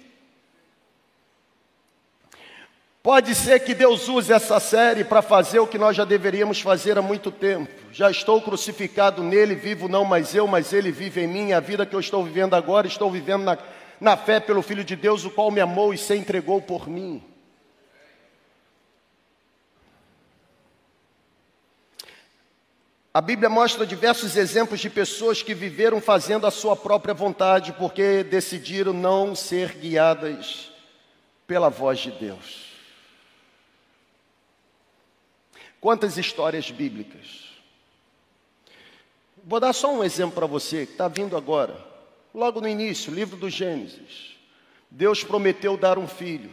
Pode 3.04 3.36
ser 3.36 3.60
que 3.60 3.76
Deus 3.76 4.08
use 4.08 4.32
essa 4.32 4.62
série 4.62 5.04
para 5.04 5.22
fazer 5.22 5.60
o 5.60 5.68
que 5.68 5.78
nós 5.78 5.94
já 5.94 6.06
deveríamos 6.06 6.62
fazer 6.62 6.98
há 6.98 7.02
muito 7.02 7.30
tempo. 7.30 7.70
Já 7.92 8.10
estou 8.10 8.42
crucificado 8.42 9.22
nele, 9.22 9.56
vivo 9.56 9.90
não 9.90 10.06
mais 10.06 10.34
eu, 10.34 10.48
mas 10.48 10.72
ele 10.72 10.90
vive 10.90 11.20
em 11.20 11.28
mim. 11.28 11.52
A 11.52 11.60
vida 11.60 11.86
que 11.86 11.94
eu 11.94 12.00
estou 12.00 12.24
vivendo 12.24 12.54
agora, 12.54 12.88
estou 12.88 13.12
vivendo 13.12 13.44
na, 13.44 13.58
na 14.00 14.16
fé 14.16 14.40
pelo 14.40 14.62
Filho 14.62 14.86
de 14.86 14.96
Deus, 14.96 15.26
o 15.26 15.30
qual 15.30 15.52
me 15.52 15.60
amou 15.60 15.94
e 15.94 15.98
se 15.98 16.16
entregou 16.16 16.62
por 16.62 16.88
mim. 16.88 17.22
A 23.14 23.20
Bíblia 23.20 23.50
mostra 23.50 23.86
diversos 23.86 24.38
exemplos 24.38 24.80
de 24.80 24.90
pessoas 24.90 25.44
que 25.44 25.54
viveram 25.54 26.00
fazendo 26.00 26.48
a 26.48 26.52
sua 26.52 26.74
própria 26.74 27.14
vontade, 27.14 27.74
porque 27.74 28.24
decidiram 28.24 28.94
não 28.94 29.36
ser 29.36 29.74
guiadas 29.74 30.72
pela 31.46 31.68
voz 31.68 32.00
de 32.00 32.10
Deus. 32.12 32.73
Quantas 35.84 36.18
histórias 36.18 36.72
bíblicas. 36.72 37.52
Vou 39.44 39.60
dar 39.60 39.74
só 39.74 39.94
um 39.94 40.02
exemplo 40.02 40.36
para 40.36 40.46
você 40.46 40.86
que 40.86 40.94
está 40.94 41.10
vindo 41.10 41.36
agora. 41.36 41.78
Logo 42.34 42.62
no 42.62 42.70
início, 42.70 43.14
livro 43.14 43.36
do 43.36 43.50
Gênesis. 43.50 44.38
Deus 44.90 45.26
prometeu 45.26 45.76
dar 45.76 46.00
um 46.00 46.08
filho. 46.08 46.50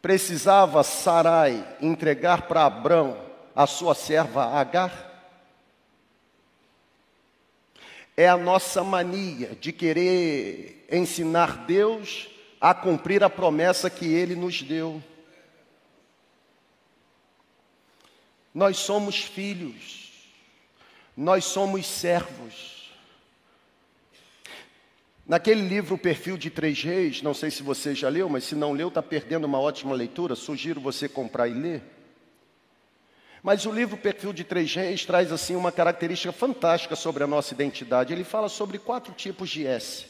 Precisava 0.00 0.84
Sarai 0.84 1.66
entregar 1.80 2.42
para 2.42 2.64
Abrão 2.64 3.20
a 3.56 3.66
sua 3.66 3.92
serva 3.92 4.52
Agar? 4.52 5.34
É 8.16 8.28
a 8.28 8.36
nossa 8.36 8.84
mania 8.84 9.58
de 9.60 9.72
querer 9.72 10.86
ensinar 10.92 11.66
Deus 11.66 12.28
a 12.60 12.72
cumprir 12.72 13.24
a 13.24 13.28
promessa 13.28 13.90
que 13.90 14.06
ele 14.06 14.36
nos 14.36 14.62
deu. 14.62 15.02
Nós 18.56 18.78
somos 18.78 19.16
filhos, 19.18 20.12
nós 21.14 21.44
somos 21.44 21.86
servos. 21.86 22.90
Naquele 25.26 25.60
livro, 25.60 25.96
O 25.96 25.98
Perfil 25.98 26.38
de 26.38 26.48
Três 26.48 26.82
Reis, 26.82 27.20
não 27.20 27.34
sei 27.34 27.50
se 27.50 27.62
você 27.62 27.94
já 27.94 28.08
leu, 28.08 28.30
mas 28.30 28.44
se 28.44 28.54
não 28.54 28.72
leu, 28.72 28.88
está 28.88 29.02
perdendo 29.02 29.44
uma 29.44 29.60
ótima 29.60 29.94
leitura, 29.94 30.34
sugiro 30.34 30.80
você 30.80 31.06
comprar 31.06 31.48
e 31.48 31.52
ler. 31.52 31.82
Mas 33.42 33.66
o 33.66 33.70
livro 33.70 33.98
Perfil 33.98 34.32
de 34.32 34.42
Três 34.42 34.74
Reis 34.74 35.04
traz 35.04 35.30
assim 35.30 35.54
uma 35.54 35.70
característica 35.70 36.32
fantástica 36.32 36.96
sobre 36.96 37.22
a 37.22 37.26
nossa 37.26 37.52
identidade. 37.52 38.14
Ele 38.14 38.24
fala 38.24 38.48
sobre 38.48 38.78
quatro 38.78 39.12
tipos 39.12 39.50
de 39.50 39.66
S. 39.66 40.06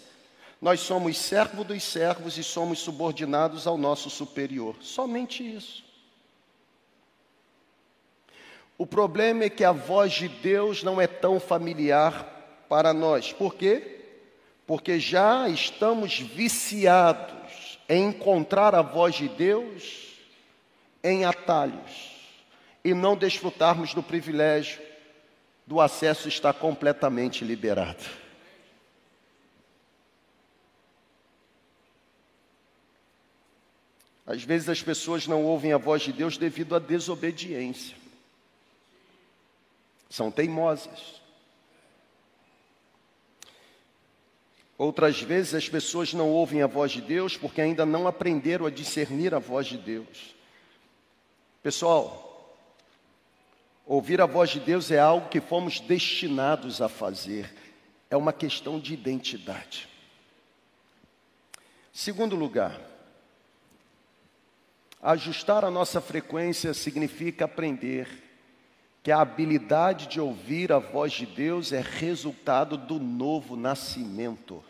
Nós 0.62 0.78
somos 0.78 1.18
servo 1.18 1.64
dos 1.64 1.82
servos 1.82 2.38
e 2.38 2.44
somos 2.44 2.78
subordinados 2.78 3.66
ao 3.66 3.76
nosso 3.76 4.08
superior. 4.08 4.76
Somente 4.80 5.42
isso. 5.42 5.85
O 8.78 8.86
problema 8.86 9.44
é 9.44 9.50
que 9.50 9.64
a 9.64 9.72
voz 9.72 10.12
de 10.12 10.28
Deus 10.28 10.82
não 10.82 11.00
é 11.00 11.06
tão 11.06 11.40
familiar 11.40 12.24
para 12.68 12.92
nós. 12.92 13.32
Por 13.32 13.54
quê? 13.54 14.00
Porque 14.66 15.00
já 15.00 15.48
estamos 15.48 16.18
viciados 16.18 17.78
em 17.88 18.08
encontrar 18.08 18.74
a 18.74 18.82
voz 18.82 19.14
de 19.14 19.28
Deus 19.28 20.14
em 21.02 21.24
atalhos 21.24 22.14
e 22.84 22.92
não 22.92 23.16
desfrutarmos 23.16 23.94
do 23.94 24.02
privilégio 24.02 24.82
do 25.66 25.80
acesso 25.80 26.28
estar 26.28 26.52
completamente 26.52 27.44
liberado. 27.44 28.04
Às 34.26 34.42
vezes 34.42 34.68
as 34.68 34.82
pessoas 34.82 35.26
não 35.26 35.44
ouvem 35.44 35.72
a 35.72 35.78
voz 35.78 36.02
de 36.02 36.12
Deus 36.12 36.36
devido 36.36 36.74
à 36.74 36.78
desobediência 36.78 38.05
são 40.08 40.30
teimosas. 40.30 41.20
Outras 44.78 45.20
vezes 45.20 45.54
as 45.54 45.68
pessoas 45.68 46.12
não 46.12 46.28
ouvem 46.28 46.62
a 46.62 46.66
voz 46.66 46.92
de 46.92 47.00
Deus 47.00 47.36
porque 47.36 47.60
ainda 47.60 47.86
não 47.86 48.06
aprenderam 48.06 48.66
a 48.66 48.70
discernir 48.70 49.34
a 49.34 49.38
voz 49.38 49.66
de 49.66 49.78
Deus. 49.78 50.34
Pessoal, 51.62 52.54
ouvir 53.86 54.20
a 54.20 54.26
voz 54.26 54.50
de 54.50 54.60
Deus 54.60 54.90
é 54.90 54.98
algo 54.98 55.28
que 55.28 55.40
fomos 55.40 55.80
destinados 55.80 56.82
a 56.82 56.88
fazer, 56.88 57.52
é 58.10 58.16
uma 58.16 58.32
questão 58.32 58.78
de 58.78 58.92
identidade. 58.92 59.88
Segundo 61.92 62.36
lugar, 62.36 62.78
ajustar 65.02 65.64
a 65.64 65.70
nossa 65.70 66.00
frequência 66.00 66.74
significa 66.74 67.46
aprender 67.46 68.25
que 69.06 69.12
a 69.12 69.20
habilidade 69.20 70.08
de 70.08 70.20
ouvir 70.20 70.72
a 70.72 70.80
voz 70.80 71.12
de 71.12 71.26
Deus 71.26 71.72
é 71.72 71.80
resultado 71.80 72.76
do 72.76 72.98
novo 72.98 73.54
nascimento. 73.54 74.64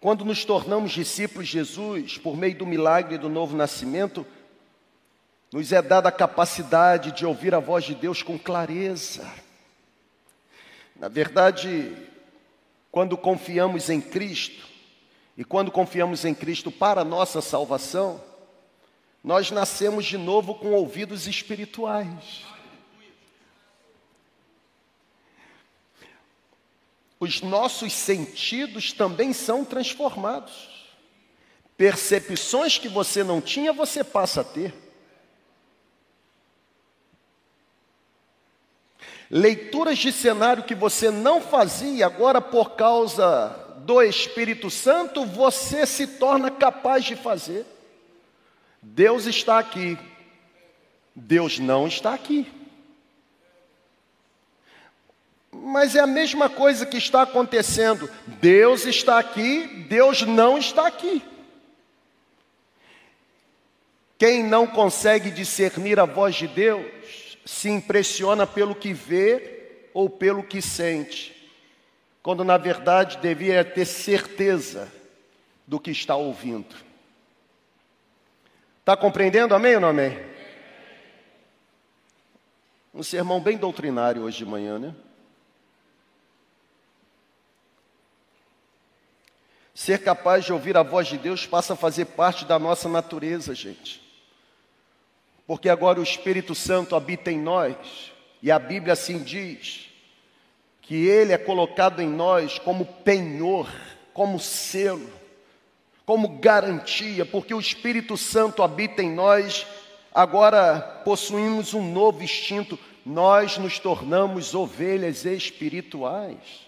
Quando 0.00 0.24
nos 0.24 0.44
tornamos 0.44 0.92
discípulos 0.92 1.48
de 1.48 1.54
Jesus, 1.54 2.18
por 2.18 2.36
meio 2.36 2.56
do 2.56 2.64
milagre 2.64 3.18
do 3.18 3.28
novo 3.28 3.56
nascimento, 3.56 4.24
nos 5.52 5.72
é 5.72 5.82
dada 5.82 6.08
a 6.08 6.12
capacidade 6.12 7.10
de 7.10 7.26
ouvir 7.26 7.52
a 7.52 7.58
voz 7.58 7.82
de 7.82 7.96
Deus 7.96 8.22
com 8.22 8.38
clareza. 8.38 9.28
Na 10.94 11.08
verdade, 11.08 11.96
quando 12.92 13.16
confiamos 13.16 13.90
em 13.90 14.00
Cristo, 14.00 14.68
e 15.36 15.42
quando 15.42 15.72
confiamos 15.72 16.24
em 16.24 16.32
Cristo 16.32 16.70
para 16.70 17.00
a 17.00 17.04
nossa 17.04 17.40
salvação, 17.40 18.27
nós 19.22 19.50
nascemos 19.50 20.04
de 20.04 20.16
novo 20.16 20.54
com 20.54 20.72
ouvidos 20.72 21.26
espirituais. 21.26 22.44
Os 27.20 27.42
nossos 27.42 27.92
sentidos 27.92 28.92
também 28.92 29.32
são 29.32 29.64
transformados. 29.64 30.78
Percepções 31.76 32.78
que 32.78 32.88
você 32.88 33.24
não 33.24 33.40
tinha, 33.40 33.72
você 33.72 34.04
passa 34.04 34.40
a 34.40 34.44
ter. 34.44 34.74
Leituras 39.30 39.98
de 39.98 40.10
cenário 40.10 40.62
que 40.62 40.74
você 40.74 41.10
não 41.10 41.40
fazia, 41.40 42.06
agora 42.06 42.40
por 42.40 42.76
causa 42.76 43.48
do 43.78 44.00
Espírito 44.00 44.70
Santo, 44.70 45.26
você 45.26 45.84
se 45.84 46.06
torna 46.06 46.50
capaz 46.50 47.04
de 47.04 47.14
fazer. 47.14 47.66
Deus 48.80 49.26
está 49.26 49.58
aqui, 49.58 49.98
Deus 51.14 51.58
não 51.58 51.86
está 51.86 52.14
aqui. 52.14 52.46
Mas 55.50 55.96
é 55.96 56.00
a 56.00 56.06
mesma 56.06 56.48
coisa 56.48 56.86
que 56.86 56.96
está 56.96 57.22
acontecendo. 57.22 58.08
Deus 58.26 58.84
está 58.86 59.18
aqui, 59.18 59.66
Deus 59.88 60.22
não 60.22 60.56
está 60.56 60.86
aqui. 60.86 61.22
Quem 64.18 64.42
não 64.42 64.66
consegue 64.66 65.30
discernir 65.30 65.98
a 66.00 66.04
voz 66.04 66.34
de 66.34 66.48
Deus, 66.48 67.38
se 67.44 67.68
impressiona 67.68 68.46
pelo 68.46 68.74
que 68.74 68.92
vê 68.92 69.88
ou 69.94 70.10
pelo 70.10 70.42
que 70.42 70.60
sente, 70.60 71.34
quando 72.22 72.44
na 72.44 72.56
verdade 72.56 73.18
devia 73.18 73.64
ter 73.64 73.84
certeza 73.84 74.92
do 75.66 75.78
que 75.78 75.90
está 75.90 76.14
ouvindo. 76.16 76.87
Está 78.88 78.96
compreendendo, 78.96 79.54
amém 79.54 79.74
ou 79.74 79.82
não 79.82 79.88
amém? 79.90 80.18
Um 82.94 83.02
sermão 83.02 83.38
bem 83.38 83.58
doutrinário 83.58 84.22
hoje 84.22 84.38
de 84.38 84.46
manhã, 84.46 84.78
né? 84.78 84.94
Ser 89.74 90.02
capaz 90.02 90.46
de 90.46 90.54
ouvir 90.54 90.74
a 90.74 90.82
voz 90.82 91.06
de 91.06 91.18
Deus 91.18 91.44
passa 91.44 91.74
a 91.74 91.76
fazer 91.76 92.06
parte 92.06 92.46
da 92.46 92.58
nossa 92.58 92.88
natureza, 92.88 93.54
gente 93.54 94.08
porque 95.46 95.68
agora 95.70 95.98
o 95.98 96.02
Espírito 96.02 96.54
Santo 96.54 96.94
habita 96.94 97.30
em 97.30 97.38
nós, 97.38 98.12
e 98.42 98.50
a 98.50 98.58
Bíblia 98.58 98.92
assim 98.92 99.22
diz, 99.22 99.88
que 100.82 101.06
ele 101.06 101.32
é 101.32 101.38
colocado 101.38 102.02
em 102.02 102.08
nós 102.08 102.58
como 102.58 102.84
penhor, 102.84 103.70
como 104.12 104.38
selo, 104.38 105.17
como 106.08 106.38
garantia, 106.38 107.26
porque 107.26 107.52
o 107.52 107.60
Espírito 107.60 108.16
Santo 108.16 108.62
habita 108.62 109.02
em 109.02 109.10
nós, 109.10 109.66
agora 110.10 110.80
possuímos 111.04 111.74
um 111.74 111.92
novo 111.92 112.22
instinto, 112.22 112.78
nós 113.04 113.58
nos 113.58 113.78
tornamos 113.78 114.54
ovelhas 114.54 115.26
espirituais. 115.26 116.66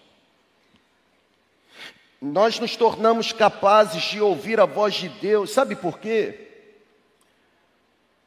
Nós 2.21 2.61
nos 2.61 2.77
tornamos 2.77 3.33
capazes 3.33 4.03
de 4.03 4.21
ouvir 4.21 4.61
a 4.61 4.67
voz 4.67 4.93
de 4.93 5.09
Deus, 5.09 5.53
sabe 5.53 5.75
por 5.75 5.99
quê? 5.99 6.49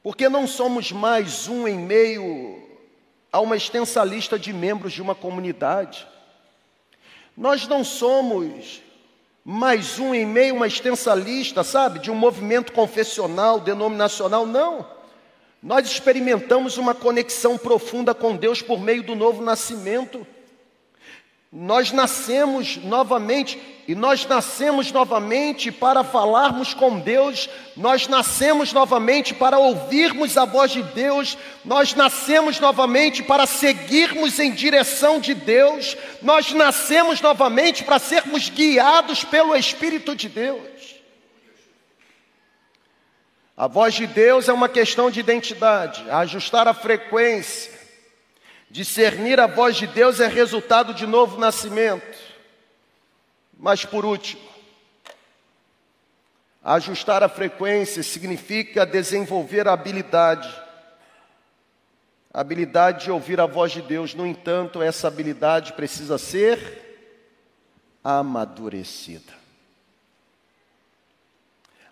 Porque 0.02 0.28
não 0.28 0.48
somos 0.48 0.92
mais 0.92 1.48
um 1.48 1.68
em 1.68 1.78
meio 1.78 2.68
a 3.32 3.40
uma 3.40 3.56
extensa 3.56 4.04
lista 4.04 4.40
de 4.40 4.52
membros 4.52 4.94
de 4.94 5.02
uma 5.04 5.14
comunidade. 5.14 6.08
Nós 7.38 7.68
não 7.68 7.84
somos 7.84 8.82
mais 9.46 10.00
um 10.00 10.16
em 10.16 10.26
meio 10.26 10.54
a 10.54 10.58
uma 10.58 10.68
extensa 10.68 11.14
lista, 11.14 11.64
sabe, 11.64 12.00
de 12.00 12.10
um 12.10 12.16
movimento 12.16 12.72
confessional, 12.72 13.60
denominacional, 13.60 14.46
não. 14.46 14.86
Nós 15.62 15.86
experimentamos 15.86 16.78
uma 16.78 16.96
conexão 16.96 17.58
profunda 17.58 18.14
com 18.14 18.36
Deus 18.36 18.62
por 18.62 18.80
meio 18.80 19.04
do 19.04 19.16
novo 19.16 19.42
nascimento. 19.42 20.26
Nós 21.56 21.92
nascemos 21.92 22.78
novamente, 22.78 23.62
e 23.88 23.94
nós 23.94 24.26
nascemos 24.26 24.92
novamente 24.92 25.72
para 25.72 26.04
falarmos 26.04 26.74
com 26.74 27.00
Deus, 27.00 27.48
nós 27.78 28.08
nascemos 28.08 28.74
novamente 28.74 29.36
para 29.36 29.60
ouvirmos 29.60 30.36
a 30.36 30.46
voz 30.46 30.72
de 30.72 30.82
Deus, 30.82 31.38
nós 31.64 31.94
nascemos 31.94 32.60
novamente 32.60 33.22
para 33.22 33.46
seguirmos 33.46 34.40
em 34.40 34.52
direção 34.52 35.20
de 35.20 35.36
Deus, 35.36 35.96
nós 36.24 36.52
nascemos 36.54 37.22
novamente 37.22 37.84
para 37.84 38.00
sermos 38.00 38.50
guiados 38.50 39.24
pelo 39.24 39.56
Espírito 39.56 40.16
de 40.16 40.30
Deus. 40.30 40.96
A 43.56 43.68
voz 43.68 43.94
de 43.94 44.08
Deus 44.08 44.50
é 44.50 44.54
uma 44.54 44.68
questão 44.68 45.12
de 45.12 45.20
identidade, 45.20 46.04
ajustar 46.10 46.68
a 46.68 46.74
frequência, 46.74 47.83
Discernir 48.74 49.40
a 49.40 49.46
voz 49.46 49.76
de 49.76 49.86
Deus 49.86 50.20
é 50.20 50.26
resultado 50.26 50.96
de 50.96 51.06
novo 51.06 51.40
nascimento. 51.40 52.18
Mas 53.56 53.86
por 53.86 54.04
último, 54.04 54.42
ajustar 56.64 57.22
a 57.22 57.30
frequência 57.30 58.02
significa 58.02 58.84
desenvolver 58.84 59.68
a 59.68 59.74
habilidade. 59.74 60.50
A 62.34 62.42
habilidade 62.42 63.04
de 63.04 63.12
ouvir 63.12 63.40
a 63.40 63.46
voz 63.46 63.72
de 63.72 63.84
Deus. 63.84 64.16
No 64.16 64.26
entanto, 64.26 64.82
essa 64.82 65.08
habilidade 65.08 65.74
precisa 65.74 66.18
ser 66.18 67.14
amadurecida. 68.04 69.34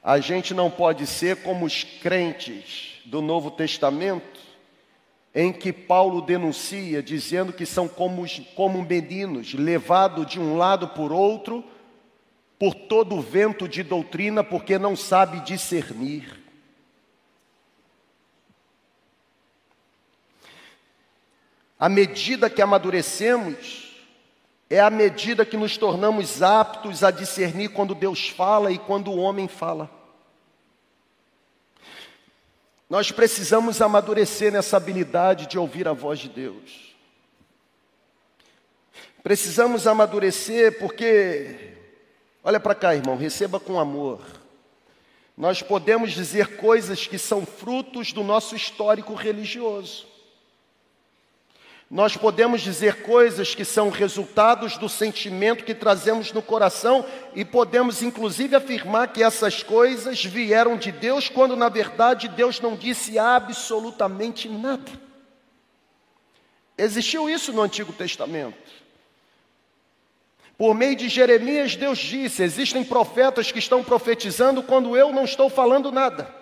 A 0.02 0.20
gente 0.20 0.52
não 0.52 0.72
pode 0.72 1.06
ser 1.06 1.44
como 1.44 1.64
os 1.64 1.84
crentes 1.84 3.00
do 3.06 3.22
Novo 3.22 3.52
Testamento, 3.52 4.41
em 5.34 5.54
que 5.54 5.72
Paulo 5.72 6.22
denuncia, 6.22 7.02
dizendo 7.02 7.54
que 7.54 7.66
são 7.66 7.88
como, 7.88 8.26
como 8.54 8.82
meninos, 8.84 9.54
levados 9.54 10.28
de 10.28 10.40
um 10.40 10.58
lado 10.58 10.90
por 10.90 11.12
outro, 11.12 11.64
por 12.60 12.76
todo 12.76 13.16
o 13.16 13.22
vento 13.22 13.68
de 13.68 13.82
doutrina, 13.82 14.44
porque 14.44 14.78
não 14.78 14.96
sabe 14.96 15.40
discernir. 15.40 16.40
À 21.80 21.90
medida 21.90 22.50
que 22.50 22.62
amadurecemos, 22.62 23.98
é 24.70 24.80
à 24.80 24.90
medida 24.90 25.46
que 25.46 25.58
nos 25.58 25.78
tornamos 25.78 26.44
aptos 26.44 27.04
a 27.04 27.10
discernir 27.10 27.70
quando 27.70 27.96
Deus 27.96 28.30
fala 28.30 28.72
e 28.72 28.78
quando 28.78 29.12
o 29.12 29.18
homem 29.18 29.48
fala. 29.48 30.01
Nós 32.92 33.10
precisamos 33.10 33.82
amadurecer 33.82 34.52
nessa 34.52 34.76
habilidade 34.76 35.48
de 35.48 35.58
ouvir 35.58 35.88
a 35.88 35.94
voz 35.94 36.20
de 36.20 36.28
Deus. 36.28 36.94
Precisamos 39.24 39.88
amadurecer 39.88 40.78
porque, 40.78 41.72
olha 42.44 42.60
para 42.60 42.76
cá, 42.76 42.94
irmão, 42.94 43.16
receba 43.16 43.62
com 43.62 43.80
amor. 43.80 44.20
Nós 45.38 45.62
podemos 45.62 46.12
dizer 46.12 46.58
coisas 46.58 47.08
que 47.08 47.18
são 47.18 47.46
frutos 47.46 48.12
do 48.12 48.26
nosso 48.26 48.58
histórico 48.58 49.14
religioso. 49.14 50.06
Nós 51.92 52.16
podemos 52.16 52.62
dizer 52.62 53.02
coisas 53.02 53.54
que 53.54 53.66
são 53.66 53.90
resultados 53.90 54.78
do 54.78 54.88
sentimento 54.88 55.66
que 55.66 55.76
trazemos 55.76 56.32
no 56.32 56.42
coração 56.42 57.06
e 57.36 57.44
podemos 57.44 58.02
inclusive 58.02 58.56
afirmar 58.56 59.12
que 59.12 59.22
essas 59.22 59.62
coisas 59.62 60.24
vieram 60.24 60.78
de 60.78 60.90
Deus, 60.90 61.28
quando 61.28 61.54
na 61.54 61.68
verdade 61.68 62.30
Deus 62.30 62.62
não 62.62 62.78
disse 62.78 63.20
absolutamente 63.20 64.48
nada. 64.48 64.90
Existiu 66.78 67.30
isso 67.30 67.52
no 67.52 67.62
Antigo 67.62 67.92
Testamento. 67.92 68.72
Por 70.58 70.74
meio 70.74 70.96
de 70.96 71.10
Jeremias, 71.10 71.76
Deus 71.76 72.00
disse: 72.00 72.42
existem 72.42 72.86
profetas 72.86 73.52
que 73.52 73.60
estão 73.60 73.84
profetizando 73.84 74.64
quando 74.64 74.96
eu 74.96 75.12
não 75.12 75.26
estou 75.26 75.50
falando 75.50 75.92
nada. 75.92 76.41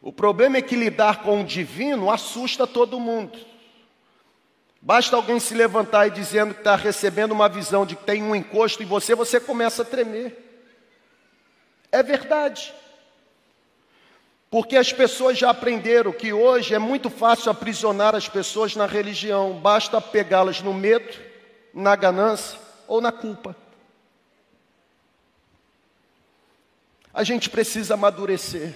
O 0.00 0.12
problema 0.12 0.56
é 0.56 0.62
que 0.62 0.76
lidar 0.76 1.22
com 1.22 1.40
o 1.40 1.44
divino 1.44 2.10
assusta 2.10 2.66
todo 2.66 2.98
mundo. 2.98 3.38
Basta 4.80 5.14
alguém 5.14 5.38
se 5.38 5.54
levantar 5.54 6.06
e 6.06 6.10
dizendo 6.10 6.54
que 6.54 6.60
está 6.60 6.74
recebendo 6.74 7.32
uma 7.32 7.48
visão 7.48 7.84
de 7.84 7.94
que 7.94 8.04
tem 8.04 8.22
um 8.22 8.34
encosto 8.34 8.82
em 8.82 8.86
você, 8.86 9.14
você 9.14 9.38
começa 9.38 9.82
a 9.82 9.84
tremer. 9.84 10.36
É 11.92 12.02
verdade. 12.02 12.72
Porque 14.50 14.76
as 14.76 14.90
pessoas 14.92 15.38
já 15.38 15.50
aprenderam 15.50 16.12
que 16.12 16.32
hoje 16.32 16.74
é 16.74 16.78
muito 16.78 17.10
fácil 17.10 17.50
aprisionar 17.50 18.16
as 18.16 18.28
pessoas 18.28 18.74
na 18.74 18.86
religião, 18.86 19.52
basta 19.60 20.00
pegá-las 20.00 20.62
no 20.62 20.72
medo, 20.72 21.14
na 21.74 21.94
ganância 21.94 22.58
ou 22.88 23.02
na 23.02 23.12
culpa. 23.12 23.54
A 27.12 27.22
gente 27.22 27.50
precisa 27.50 27.94
amadurecer. 27.94 28.74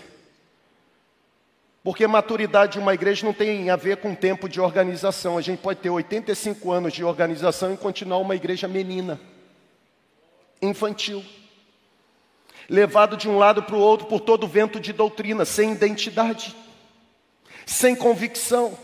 Porque 1.84 2.04
maturidade 2.06 2.72
de 2.72 2.78
uma 2.80 2.94
igreja 2.94 3.24
não 3.24 3.32
tem 3.32 3.70
a 3.70 3.76
ver 3.76 3.98
com 3.98 4.12
tempo 4.14 4.48
de 4.48 4.60
organização. 4.60 5.38
A 5.38 5.40
gente 5.40 5.60
pode 5.60 5.78
ter 5.78 5.90
85 5.90 6.72
anos 6.72 6.92
de 6.92 7.04
organização 7.04 7.72
e 7.72 7.76
continuar 7.76 8.18
uma 8.18 8.34
igreja 8.34 8.66
menina, 8.66 9.20
infantil 10.60 11.22
levado 12.68 13.16
de 13.16 13.28
um 13.28 13.38
lado 13.38 13.62
para 13.62 13.76
o 13.76 13.80
outro 13.80 14.06
por 14.06 14.20
todo 14.20 14.48
vento 14.48 14.80
de 14.80 14.92
doutrina, 14.92 15.44
sem 15.44 15.72
identidade, 15.72 16.54
sem 17.66 17.94
convicção, 17.94 18.76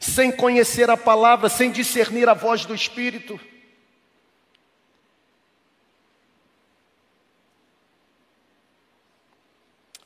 sem 0.00 0.30
conhecer 0.30 0.90
a 0.90 0.96
palavra, 0.96 1.48
sem 1.48 1.70
discernir 1.70 2.28
a 2.28 2.34
voz 2.34 2.64
do 2.64 2.74
Espírito. 2.74 3.38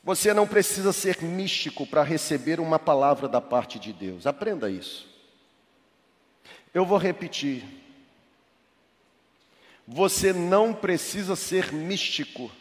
Você 0.09 0.33
não 0.33 0.47
precisa 0.47 0.91
ser 0.91 1.21
místico 1.21 1.85
para 1.85 2.01
receber 2.01 2.59
uma 2.59 2.79
palavra 2.79 3.27
da 3.27 3.39
parte 3.39 3.77
de 3.77 3.93
Deus, 3.93 4.25
aprenda 4.25 4.67
isso. 4.67 5.07
Eu 6.73 6.83
vou 6.83 6.97
repetir. 6.97 7.63
Você 9.87 10.33
não 10.33 10.73
precisa 10.73 11.35
ser 11.35 11.71
místico 11.71 12.51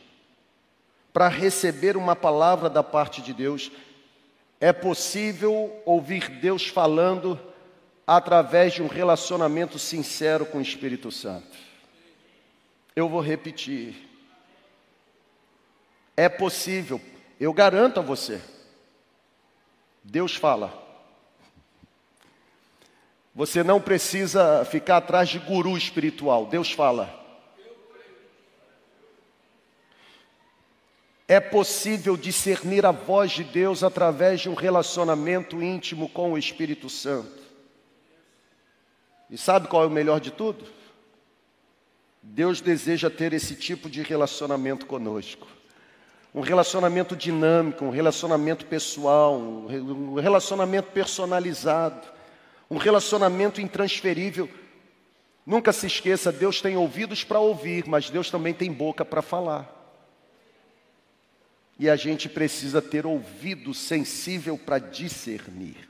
para 1.11 1.27
receber 1.29 1.97
uma 1.97 2.15
palavra 2.15 2.69
da 2.69 2.83
parte 2.83 3.23
de 3.23 3.33
Deus, 3.33 3.73
é 4.61 4.71
possível 4.71 5.75
ouvir 5.87 6.29
Deus 6.29 6.67
falando 6.67 7.41
através 8.07 8.75
de 8.75 8.83
um 8.83 8.89
relacionamento 8.89 9.79
sincero 9.79 10.45
com 10.45 10.59
o 10.59 10.63
Espírito 10.63 11.11
Santo. 11.11 11.57
Eu 12.95 13.09
vou 13.09 13.23
repetir. 13.23 14.07
É 16.15 16.29
possível, 16.29 17.01
eu 17.39 17.53
garanto 17.53 18.01
a 18.01 18.03
você. 18.03 18.41
Deus 20.03 20.35
fala. 20.35 20.87
Você 23.35 23.63
não 23.63 23.81
precisa 23.81 24.65
ficar 24.65 24.97
atrás 24.97 25.29
de 25.29 25.39
guru 25.39 25.77
espiritual. 25.77 26.47
Deus 26.47 26.73
fala. 26.73 27.15
É 31.29 31.39
possível 31.39 32.17
discernir 32.17 32.87
a 32.87 32.91
voz 32.91 33.33
de 33.33 33.45
Deus 33.45 33.85
através 33.85 34.41
de 34.41 34.49
um 34.49 34.55
relacionamento 34.55 35.63
íntimo 35.63 36.09
com 36.09 36.33
o 36.33 36.39
Espírito 36.39 36.89
Santo. 36.89 37.43
E 39.31 39.37
sabe 39.37 39.69
qual 39.69 39.85
é 39.85 39.87
o 39.87 39.91
melhor 39.91 40.21
de 40.21 40.31
tudo? 40.31 40.65
Deus 42.23 42.61
deseja 42.61 43.11
ter 43.11 43.35
esse 43.35 43.55
tipo 43.55 43.91
de 43.91 44.03
relacionamento 44.03 44.87
conosco. 44.87 45.47
Um 46.35 46.41
relacionamento 46.41 47.17
dinâmico, 47.17 47.85
um 47.85 47.91
relacionamento 47.91 48.67
pessoal, 48.67 49.37
um 49.37 50.15
relacionamento 50.15 50.91
personalizado, 50.91 52.07
um 52.71 52.77
relacionamento 52.77 53.61
intransferível. 53.61 54.49
Nunca 55.45 55.73
se 55.73 55.87
esqueça, 55.87 56.31
Deus 56.31 56.61
tem 56.61 56.77
ouvidos 56.77 57.25
para 57.25 57.41
ouvir, 57.41 57.87
mas 57.89 58.11
Deus 58.11 58.31
também 58.31 58.53
tem 58.53 58.71
boca 58.71 59.05
para 59.05 59.23
falar. 59.23 59.75
E 61.79 61.89
a 61.89 61.97
gente 61.97 62.29
precisa 62.29 62.83
ter 62.83 63.07
ouvido 63.07 63.73
sensível 63.73 64.59
para 64.59 64.79
discernir. 64.79 65.89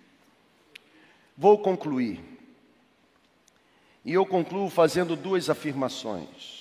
Vou 1.37 1.59
concluir. 1.59 2.21
E 4.05 4.13
eu 4.13 4.25
concluo 4.25 4.69
fazendo 4.71 5.15
duas 5.15 5.51
afirmações. 5.51 6.58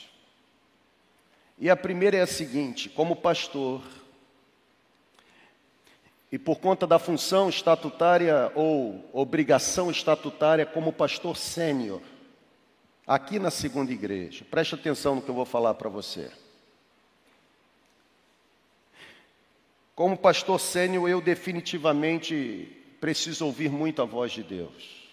E 1.57 1.69
a 1.69 1.75
primeira 1.75 2.17
é 2.17 2.21
a 2.21 2.27
seguinte: 2.27 2.89
como 2.89 3.15
pastor, 3.15 3.81
e 6.31 6.37
por 6.37 6.59
conta 6.59 6.85
da 6.85 6.99
função 6.99 7.49
estatutária 7.49 8.51
ou 8.53 9.09
obrigação 9.11 9.89
estatutária 9.89 10.65
como 10.65 10.93
pastor 10.93 11.35
sênior, 11.35 12.01
aqui 13.05 13.39
na 13.39 13.49
segunda 13.49 13.91
igreja, 13.91 14.45
preste 14.49 14.75
atenção 14.75 15.15
no 15.15 15.21
que 15.21 15.29
eu 15.29 15.35
vou 15.35 15.45
falar 15.45 15.73
para 15.73 15.89
você. 15.89 16.31
Como 19.95 20.15
pastor 20.15 20.59
sênior, 20.59 21.09
eu 21.09 21.19
definitivamente 21.19 22.71
preciso 23.01 23.47
ouvir 23.47 23.71
muito 23.71 23.99
a 23.99 24.05
voz 24.05 24.31
de 24.31 24.43
Deus. 24.43 25.07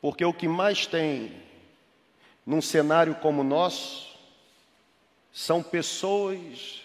Porque 0.00 0.24
o 0.24 0.32
que 0.32 0.48
mais 0.48 0.86
tem 0.86 1.32
num 2.46 2.60
cenário 2.60 3.14
como 3.16 3.40
o 3.40 3.44
nosso 3.44 4.14
são 5.32 5.62
pessoas 5.62 6.82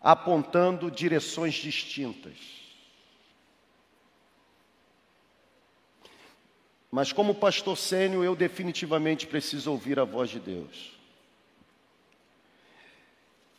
apontando 0.00 0.90
direções 0.90 1.54
distintas. 1.54 2.56
Mas 6.90 7.12
como 7.12 7.34
pastor 7.34 7.76
sênior, 7.76 8.24
eu 8.24 8.36
definitivamente 8.36 9.26
preciso 9.26 9.70
ouvir 9.72 9.98
a 9.98 10.04
voz 10.04 10.30
de 10.30 10.38
Deus. 10.38 10.96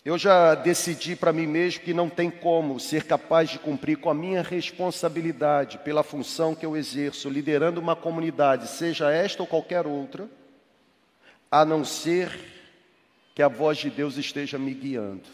Eu 0.05 0.17
já 0.17 0.55
decidi 0.55 1.17
para 1.17 1.33
mim 1.33 1.45
mesmo 1.45 1.83
que 1.83 1.93
não 1.93 2.09
tem 2.09 2.31
como 2.31 2.79
ser 2.79 3.03
capaz 3.03 3.49
de 3.49 3.59
cumprir 3.59 3.97
com 3.97 4.09
a 4.09 4.13
minha 4.13 4.41
responsabilidade 4.41 5.79
pela 5.79 6.01
função 6.01 6.55
que 6.55 6.65
eu 6.65 6.77
exerço, 6.77 7.29
liderando 7.29 7.81
uma 7.81 7.93
comunidade, 7.93 8.69
seja 8.69 9.11
esta 9.11 9.43
ou 9.43 9.47
qualquer 9.47 9.85
outra, 9.85 10.29
a 11.51 11.63
não 11.63 11.83
ser 11.83 12.37
que 13.33 13.41
a 13.41 13.47
voz 13.47 13.77
de 13.77 13.89
Deus 13.89 14.17
esteja 14.17 14.57
me 14.57 14.73
guiando. 14.73 15.27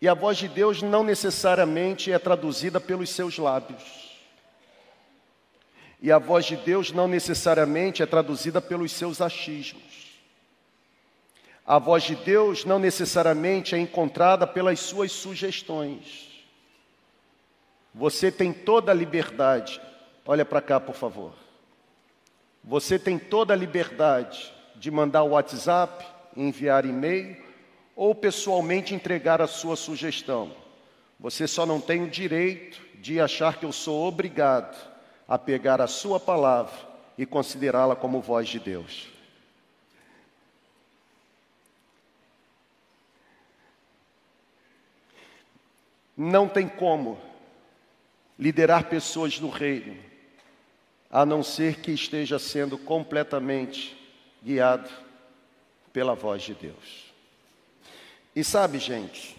E 0.00 0.08
a 0.08 0.12
voz 0.12 0.36
de 0.36 0.48
Deus 0.48 0.82
não 0.82 1.02
necessariamente 1.02 2.12
é 2.12 2.18
traduzida 2.18 2.78
pelos 2.78 3.08
seus 3.08 3.38
lábios. 3.38 4.04
E 6.02 6.12
a 6.12 6.18
voz 6.18 6.44
de 6.44 6.56
Deus 6.56 6.92
não 6.92 7.08
necessariamente 7.08 8.02
é 8.02 8.06
traduzida 8.06 8.60
pelos 8.60 8.92
seus 8.92 9.22
achismos. 9.22 10.12
A 11.66 11.78
voz 11.78 12.02
de 12.02 12.14
Deus 12.16 12.66
não 12.66 12.78
necessariamente 12.78 13.74
é 13.74 13.78
encontrada 13.78 14.46
pelas 14.46 14.80
suas 14.80 15.10
sugestões. 15.10 16.44
Você 17.94 18.30
tem 18.30 18.52
toda 18.52 18.92
a 18.92 18.94
liberdade. 18.94 19.80
Olha 20.26 20.44
para 20.44 20.60
cá, 20.60 20.78
por 20.78 20.94
favor. 20.94 21.43
Você 22.66 22.98
tem 22.98 23.18
toda 23.18 23.52
a 23.52 23.56
liberdade 23.56 24.50
de 24.76 24.90
mandar 24.90 25.22
o 25.22 25.30
WhatsApp, 25.30 26.02
enviar 26.34 26.86
e-mail 26.86 27.36
ou 27.94 28.14
pessoalmente 28.14 28.94
entregar 28.94 29.42
a 29.42 29.46
sua 29.46 29.76
sugestão. 29.76 30.50
Você 31.20 31.46
só 31.46 31.66
não 31.66 31.78
tem 31.78 32.02
o 32.02 32.10
direito 32.10 32.80
de 32.96 33.20
achar 33.20 33.58
que 33.58 33.66
eu 33.66 33.72
sou 33.72 34.08
obrigado 34.08 34.74
a 35.28 35.38
pegar 35.38 35.80
a 35.80 35.86
sua 35.86 36.18
palavra 36.18 36.74
e 37.18 37.26
considerá-la 37.26 37.94
como 37.94 38.20
voz 38.22 38.48
de 38.48 38.58
Deus. 38.58 39.08
Não 46.16 46.48
tem 46.48 46.66
como 46.66 47.20
liderar 48.38 48.88
pessoas 48.88 49.38
no 49.38 49.50
reino, 49.50 50.13
a 51.14 51.24
não 51.24 51.44
ser 51.44 51.76
que 51.76 51.92
esteja 51.92 52.40
sendo 52.40 52.76
completamente 52.76 53.96
guiado 54.42 54.90
pela 55.92 56.12
voz 56.12 56.42
de 56.42 56.54
Deus. 56.54 57.04
E 58.34 58.42
sabe, 58.42 58.80
gente, 58.80 59.36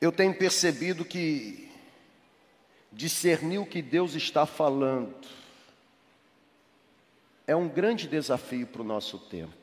eu 0.00 0.12
tenho 0.12 0.32
percebido 0.32 1.04
que 1.04 1.68
discernir 2.92 3.58
o 3.58 3.66
que 3.66 3.82
Deus 3.82 4.14
está 4.14 4.46
falando 4.46 5.26
é 7.44 7.56
um 7.56 7.68
grande 7.68 8.06
desafio 8.06 8.68
para 8.68 8.82
o 8.82 8.84
nosso 8.84 9.18
tempo. 9.18 9.62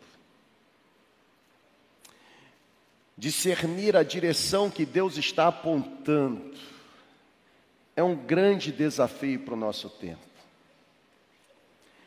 discernir 3.20 3.98
a 3.98 4.04
direção 4.04 4.70
que 4.70 4.86
Deus 4.86 5.18
está 5.18 5.50
apontando, 5.50 6.58
é 8.00 8.04
um 8.04 8.16
grande 8.16 8.72
desafio 8.72 9.42
para 9.42 9.54
o 9.54 9.58
nosso 9.58 9.90
tempo. 9.90 10.22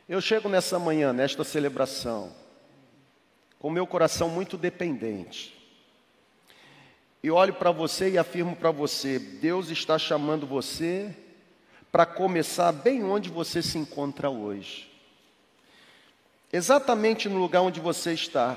Eu 0.08 0.22
chego 0.22 0.48
nessa 0.48 0.78
manhã, 0.78 1.12
nesta 1.12 1.44
celebração, 1.44 2.32
com 3.58 3.68
meu 3.68 3.86
coração 3.86 4.30
muito 4.30 4.56
dependente. 4.56 5.54
E 7.22 7.30
olho 7.30 7.52
para 7.52 7.70
você 7.70 8.10
e 8.10 8.16
afirmo 8.16 8.56
para 8.56 8.70
você: 8.70 9.18
Deus 9.18 9.68
está 9.68 9.98
chamando 9.98 10.46
você 10.46 11.14
para 11.92 12.06
começar 12.06 12.72
bem 12.72 13.04
onde 13.04 13.28
você 13.28 13.62
se 13.62 13.76
encontra 13.76 14.30
hoje. 14.30 14.90
Exatamente 16.50 17.28
no 17.28 17.38
lugar 17.38 17.60
onde 17.60 17.80
você 17.80 18.14
está. 18.14 18.56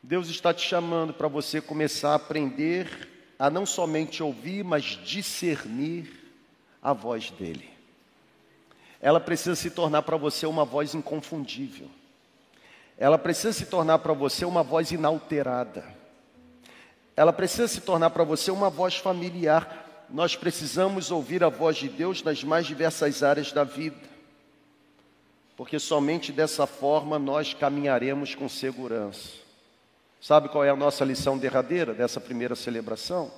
Deus 0.00 0.28
está 0.28 0.54
te 0.54 0.64
chamando 0.64 1.12
para 1.12 1.26
você 1.26 1.60
começar 1.60 2.10
a 2.10 2.14
aprender 2.14 3.15
a 3.38 3.50
não 3.50 3.66
somente 3.66 4.22
ouvir, 4.22 4.64
mas 4.64 4.84
discernir 5.04 6.10
a 6.82 6.92
voz 6.92 7.30
dele. 7.30 7.68
Ela 9.00 9.20
precisa 9.20 9.54
se 9.54 9.70
tornar 9.70 10.02
para 10.02 10.16
você 10.16 10.46
uma 10.46 10.64
voz 10.64 10.94
inconfundível. 10.94 11.88
Ela 12.98 13.18
precisa 13.18 13.52
se 13.52 13.66
tornar 13.66 13.98
para 13.98 14.14
você 14.14 14.44
uma 14.44 14.62
voz 14.62 14.90
inalterada. 14.90 15.84
Ela 17.14 17.32
precisa 17.32 17.68
se 17.68 17.80
tornar 17.80 18.10
para 18.10 18.24
você 18.24 18.50
uma 18.50 18.70
voz 18.70 18.96
familiar. 18.96 20.04
Nós 20.08 20.34
precisamos 20.34 21.10
ouvir 21.10 21.44
a 21.44 21.48
voz 21.48 21.76
de 21.76 21.88
Deus 21.88 22.22
nas 22.22 22.42
mais 22.42 22.66
diversas 22.66 23.22
áreas 23.22 23.52
da 23.52 23.64
vida. 23.64 24.16
Porque 25.56 25.78
somente 25.78 26.32
dessa 26.32 26.66
forma 26.66 27.18
nós 27.18 27.52
caminharemos 27.52 28.34
com 28.34 28.48
segurança. 28.48 29.45
Sabe 30.20 30.48
qual 30.48 30.64
é 30.64 30.70
a 30.70 30.76
nossa 30.76 31.04
lição 31.04 31.38
derradeira 31.38 31.94
dessa 31.94 32.20
primeira 32.20 32.56
celebração? 32.56 33.30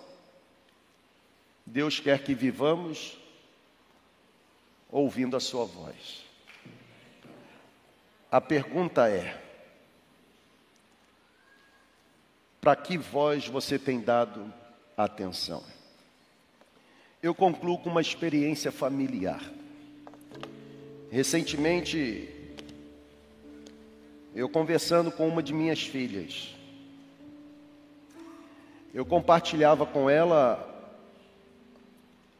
Deus 1.66 2.00
quer 2.00 2.22
que 2.22 2.34
vivamos 2.34 3.18
ouvindo 4.90 5.36
a 5.36 5.40
Sua 5.40 5.64
voz. 5.64 6.24
A 8.30 8.40
pergunta 8.40 9.08
é: 9.08 9.38
para 12.60 12.74
que 12.76 12.96
voz 12.96 13.46
você 13.46 13.78
tem 13.78 14.00
dado 14.00 14.52
atenção? 14.96 15.62
Eu 17.22 17.34
concluo 17.34 17.78
com 17.78 17.90
uma 17.90 18.00
experiência 18.00 18.70
familiar. 18.70 19.42
Recentemente, 21.10 22.28
eu 24.34 24.48
conversando 24.48 25.10
com 25.10 25.26
uma 25.26 25.42
de 25.42 25.52
minhas 25.52 25.82
filhas, 25.82 26.54
eu 28.92 29.04
compartilhava 29.04 29.84
com 29.84 30.08
ela 30.08 30.64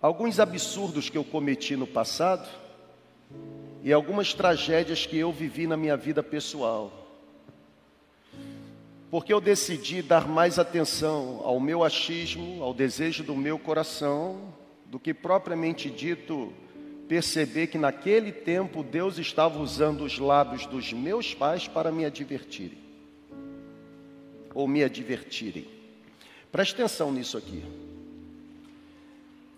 alguns 0.01 0.40
absurdos 0.40 1.11
que 1.11 1.18
eu 1.18 1.24
cometi 1.24 1.76
no 1.76 1.86
passado 1.86 2.49
e 3.82 3.92
algumas 3.92 4.32
tragédias 4.32 5.07
que 5.07 5.18
eu 5.18 5.32
vivi 5.32 5.66
na 5.66 5.76
minha 5.76 5.96
vida 5.96 6.22
pessoal. 6.22 6.92
Porque 9.11 9.32
eu 9.32 9.40
decidi 9.40 10.03
dar 10.03 10.28
mais 10.28 10.59
atenção 10.59 11.40
ao 11.44 11.59
meu 11.59 11.82
achismo, 11.82 12.62
ao 12.62 12.74
desejo 12.74 13.24
do 13.24 13.34
meu 13.34 13.59
coração, 13.59 14.53
do 14.86 14.99
que 14.99 15.14
propriamente 15.14 15.88
dito 15.88 16.53
perceber 17.09 17.68
que 17.68 17.78
naquele 17.78 18.30
tempo 18.30 18.82
Deus 18.82 19.16
estava 19.16 19.59
usando 19.61 20.03
os 20.03 20.18
lábios 20.18 20.66
dos 20.66 20.92
meus 20.92 21.32
pais 21.34 21.66
para 21.66 21.90
me 21.90 22.05
advertirem. 22.05 22.78
Ou 24.55 24.68
me 24.68 24.84
advertirem. 24.84 25.77
Preste 26.51 26.74
atenção 26.74 27.12
nisso 27.12 27.36
aqui. 27.36 27.62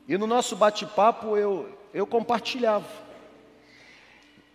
E 0.09 0.19
no 0.19 0.27
nosso 0.27 0.57
bate-papo 0.57 1.37
eu, 1.37 1.69
eu 1.95 2.07
compartilhava. 2.07 2.89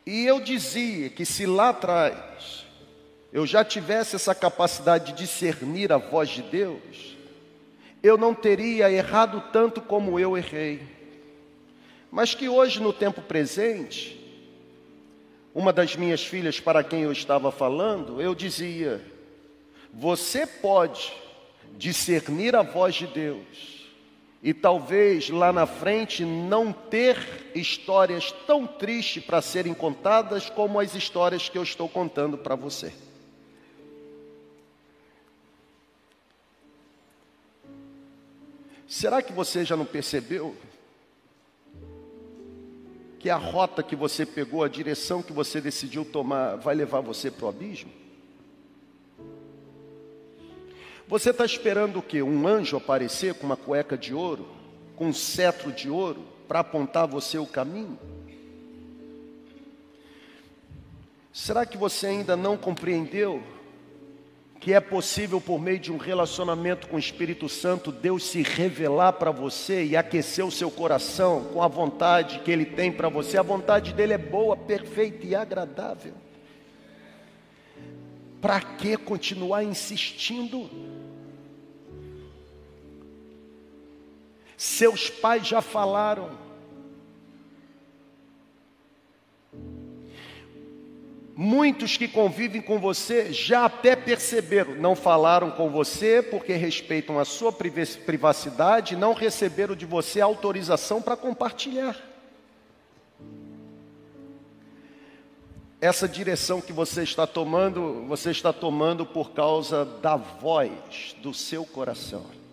E 0.05 0.25
eu 0.25 0.39
dizia 0.39 1.09
que 1.09 1.25
se 1.25 1.45
lá 1.45 1.69
atrás 1.69 2.65
eu 3.31 3.45
já 3.45 3.63
tivesse 3.63 4.15
essa 4.15 4.35
capacidade 4.35 5.11
de 5.11 5.19
discernir 5.23 5.91
a 5.91 5.97
voz 5.97 6.29
de 6.29 6.41
Deus, 6.41 7.17
eu 8.03 8.17
não 8.17 8.33
teria 8.33 8.91
errado 8.91 9.43
tanto 9.51 9.81
como 9.81 10.19
eu 10.19 10.37
errei. 10.37 10.81
Mas 12.11 12.35
que 12.35 12.47
hoje, 12.47 12.81
no 12.81 12.93
tempo 12.93 13.21
presente, 13.21 14.21
uma 15.53 15.73
das 15.73 15.95
minhas 15.95 16.23
filhas 16.23 16.59
para 16.59 16.83
quem 16.83 17.01
eu 17.01 17.11
estava 17.11 17.51
falando, 17.51 18.21
eu 18.21 18.35
dizia: 18.35 19.01
você 19.93 20.45
pode 20.45 21.13
discernir 21.77 22.55
a 22.55 22.61
voz 22.61 22.95
de 22.95 23.07
Deus, 23.07 23.75
e 24.41 24.53
talvez 24.53 25.29
lá 25.29 25.51
na 25.51 25.65
frente 25.65 26.23
não 26.23 26.71
ter 26.71 27.51
histórias 27.55 28.31
tão 28.45 28.67
tristes 28.67 29.23
para 29.23 29.41
serem 29.41 29.73
contadas 29.73 30.49
como 30.49 30.79
as 30.79 30.93
histórias 30.93 31.49
que 31.49 31.57
eu 31.57 31.63
estou 31.63 31.89
contando 31.89 32.37
para 32.37 32.55
você. 32.55 32.93
Será 38.87 39.21
que 39.21 39.33
você 39.33 39.65
já 39.65 39.75
não 39.75 39.85
percebeu 39.85 40.55
que 43.19 43.29
a 43.29 43.35
rota 43.35 43.81
que 43.81 43.95
você 43.95 44.25
pegou, 44.25 44.63
a 44.63 44.69
direção 44.69 45.23
que 45.23 45.33
você 45.33 45.59
decidiu 45.59 46.05
tomar, 46.05 46.55
vai 46.57 46.75
levar 46.75 47.01
você 47.01 47.31
para 47.31 47.47
o 47.47 47.49
abismo? 47.49 48.04
Você 51.07 51.29
está 51.29 51.45
esperando 51.45 51.99
o 51.99 52.01
quê? 52.01 52.23
Um 52.23 52.47
anjo 52.47 52.77
aparecer 52.77 53.35
com 53.35 53.45
uma 53.45 53.57
cueca 53.57 53.95
de 53.95 54.13
ouro, 54.13 54.47
com 54.95 55.07
um 55.07 55.13
cetro 55.13 55.71
de 55.71 55.89
ouro, 55.89 56.23
para 56.47 56.59
apontar 56.59 57.07
você 57.07 57.37
o 57.37 57.45
caminho? 57.45 57.97
Será 61.31 61.65
que 61.65 61.77
você 61.77 62.07
ainda 62.07 62.35
não 62.35 62.57
compreendeu 62.57 63.43
que 64.59 64.73
é 64.73 64.79
possível, 64.79 65.39
por 65.39 65.61
meio 65.61 65.77
de 65.77 65.91
um 65.91 65.97
relacionamento 65.97 66.87
com 66.87 66.95
o 66.95 66.99
Espírito 66.99 67.47
Santo, 67.47 67.91
Deus 67.91 68.23
se 68.23 68.41
revelar 68.41 69.13
para 69.13 69.29
você 69.29 69.83
e 69.83 69.95
aquecer 69.95 70.43
o 70.43 70.49
seu 70.49 70.71
coração 70.71 71.43
com 71.53 71.61
a 71.61 71.67
vontade 71.67 72.39
que 72.39 72.49
Ele 72.49 72.65
tem 72.65 72.91
para 72.91 73.09
você? 73.09 73.37
A 73.37 73.43
vontade 73.43 73.93
dele 73.93 74.13
é 74.13 74.17
boa, 74.17 74.57
perfeita 74.57 75.27
e 75.27 75.35
agradável. 75.35 76.13
Para 78.41 78.59
que 78.59 78.97
continuar 78.97 79.63
insistindo? 79.63 80.94
Seus 84.65 85.11
pais 85.11 85.45
já 85.47 85.61
falaram. 85.61 86.31
Muitos 91.35 91.97
que 91.97 92.07
convivem 92.07 92.61
com 92.61 92.79
você 92.79 93.31
já 93.31 93.65
até 93.65 93.95
perceberam, 93.95 94.73
não 94.75 94.95
falaram 94.95 95.51
com 95.51 95.69
você 95.69 96.23
porque 96.23 96.53
respeitam 96.53 97.19
a 97.19 97.25
sua 97.25 97.51
privacidade, 97.53 98.95
não 98.95 99.13
receberam 99.13 99.75
de 99.75 99.85
você 99.85 100.19
autorização 100.19 100.99
para 100.99 101.15
compartilhar. 101.15 101.95
Essa 105.79 106.07
direção 106.07 106.59
que 106.59 106.73
você 106.73 107.03
está 107.03 107.27
tomando, 107.27 108.05
você 108.07 108.31
está 108.31 108.51
tomando 108.51 109.05
por 109.05 109.31
causa 109.31 109.85
da 109.85 110.15
voz 110.15 111.15
do 111.21 111.35
seu 111.35 111.63
coração. 111.65 112.44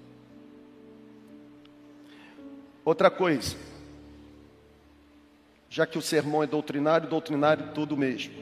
Outra 2.84 3.10
coisa, 3.10 3.56
já 5.68 5.86
que 5.86 5.96
o 5.96 6.02
sermão 6.02 6.42
é 6.42 6.46
doutrinário, 6.46 7.08
doutrinário 7.08 7.72
tudo 7.72 7.96
mesmo. 7.96 8.34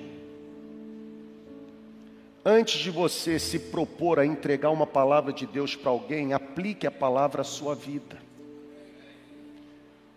Antes 2.44 2.80
de 2.80 2.90
você 2.90 3.38
se 3.38 3.58
propor 3.58 4.18
a 4.18 4.24
entregar 4.24 4.70
uma 4.70 4.86
palavra 4.86 5.30
de 5.30 5.46
Deus 5.46 5.76
para 5.76 5.90
alguém, 5.90 6.32
aplique 6.32 6.86
a 6.86 6.90
palavra 6.90 7.42
à 7.42 7.44
sua 7.44 7.74
vida. 7.74 8.16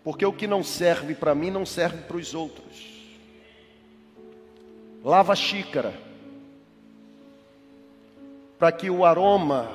Porque 0.02 0.24
o 0.24 0.32
que 0.32 0.46
não 0.46 0.64
serve 0.64 1.14
para 1.14 1.34
mim 1.34 1.50
não 1.50 1.66
serve 1.66 2.02
para 2.04 2.16
os 2.16 2.34
outros. 2.34 2.94
Lava 5.04 5.34
a 5.34 5.36
xícara, 5.36 5.92
para 8.58 8.72
que 8.72 8.88
o 8.88 9.04
aroma 9.04 9.70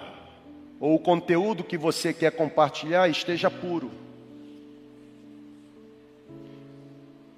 ou 0.80 0.95
o 0.95 1.00
conteúdo 1.00 1.64
que 1.64 1.78
você 1.78 2.12
quer 2.12 2.32
compartilhar 2.32 3.08
esteja 3.08 3.52
puro. 3.52 4.09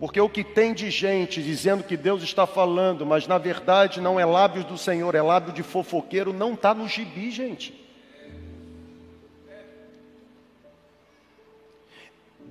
Porque 0.01 0.19
o 0.19 0.27
que 0.27 0.43
tem 0.43 0.73
de 0.73 0.89
gente 0.89 1.43
dizendo 1.43 1.83
que 1.83 1.95
Deus 1.95 2.23
está 2.23 2.47
falando, 2.47 3.05
mas 3.05 3.27
na 3.27 3.37
verdade 3.37 4.01
não 4.01 4.19
é 4.19 4.25
lábios 4.25 4.65
do 4.65 4.75
Senhor, 4.75 5.13
é 5.13 5.21
lábio 5.21 5.53
de 5.53 5.61
fofoqueiro, 5.61 6.33
não 6.33 6.55
está 6.55 6.73
no 6.73 6.87
gibi, 6.87 7.29
gente. 7.29 7.79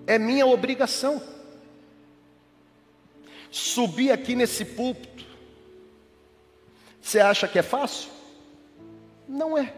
É 0.06 0.16
minha 0.16 0.46
obrigação 0.46 1.20
subir 3.50 4.12
aqui 4.12 4.36
nesse 4.36 4.64
púlpito. 4.64 5.24
Você 7.02 7.18
acha 7.18 7.48
que 7.48 7.58
é 7.58 7.62
fácil? 7.62 8.10
Não 9.26 9.58
é. 9.58 9.74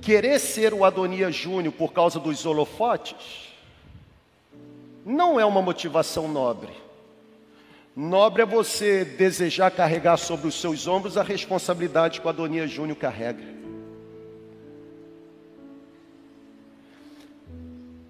querer 0.00 0.40
ser 0.40 0.74
o 0.74 0.84
Adonias 0.84 1.36
Júnior 1.36 1.72
por 1.72 1.92
causa 1.92 2.18
dos 2.18 2.44
holofotes 2.44 3.51
não 5.04 5.38
é 5.38 5.44
uma 5.44 5.62
motivação 5.62 6.28
nobre. 6.28 6.72
Nobre 7.94 8.42
é 8.42 8.46
você 8.46 9.04
desejar 9.04 9.70
carregar 9.70 10.16
sobre 10.16 10.48
os 10.48 10.60
seus 10.60 10.86
ombros 10.86 11.16
a 11.16 11.22
responsabilidade 11.22 12.20
que 12.20 12.26
o 12.26 12.30
Adonias 12.30 12.70
Júnior 12.70 12.96
carrega. 12.96 13.44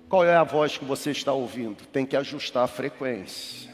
Qual 0.08 0.24
é 0.24 0.36
a 0.36 0.44
voz 0.44 0.76
que 0.76 0.84
você 0.84 1.10
está 1.10 1.32
ouvindo? 1.32 1.84
Tem 1.86 2.04
que 2.04 2.16
ajustar 2.16 2.64
a 2.64 2.68
frequência. 2.68 3.72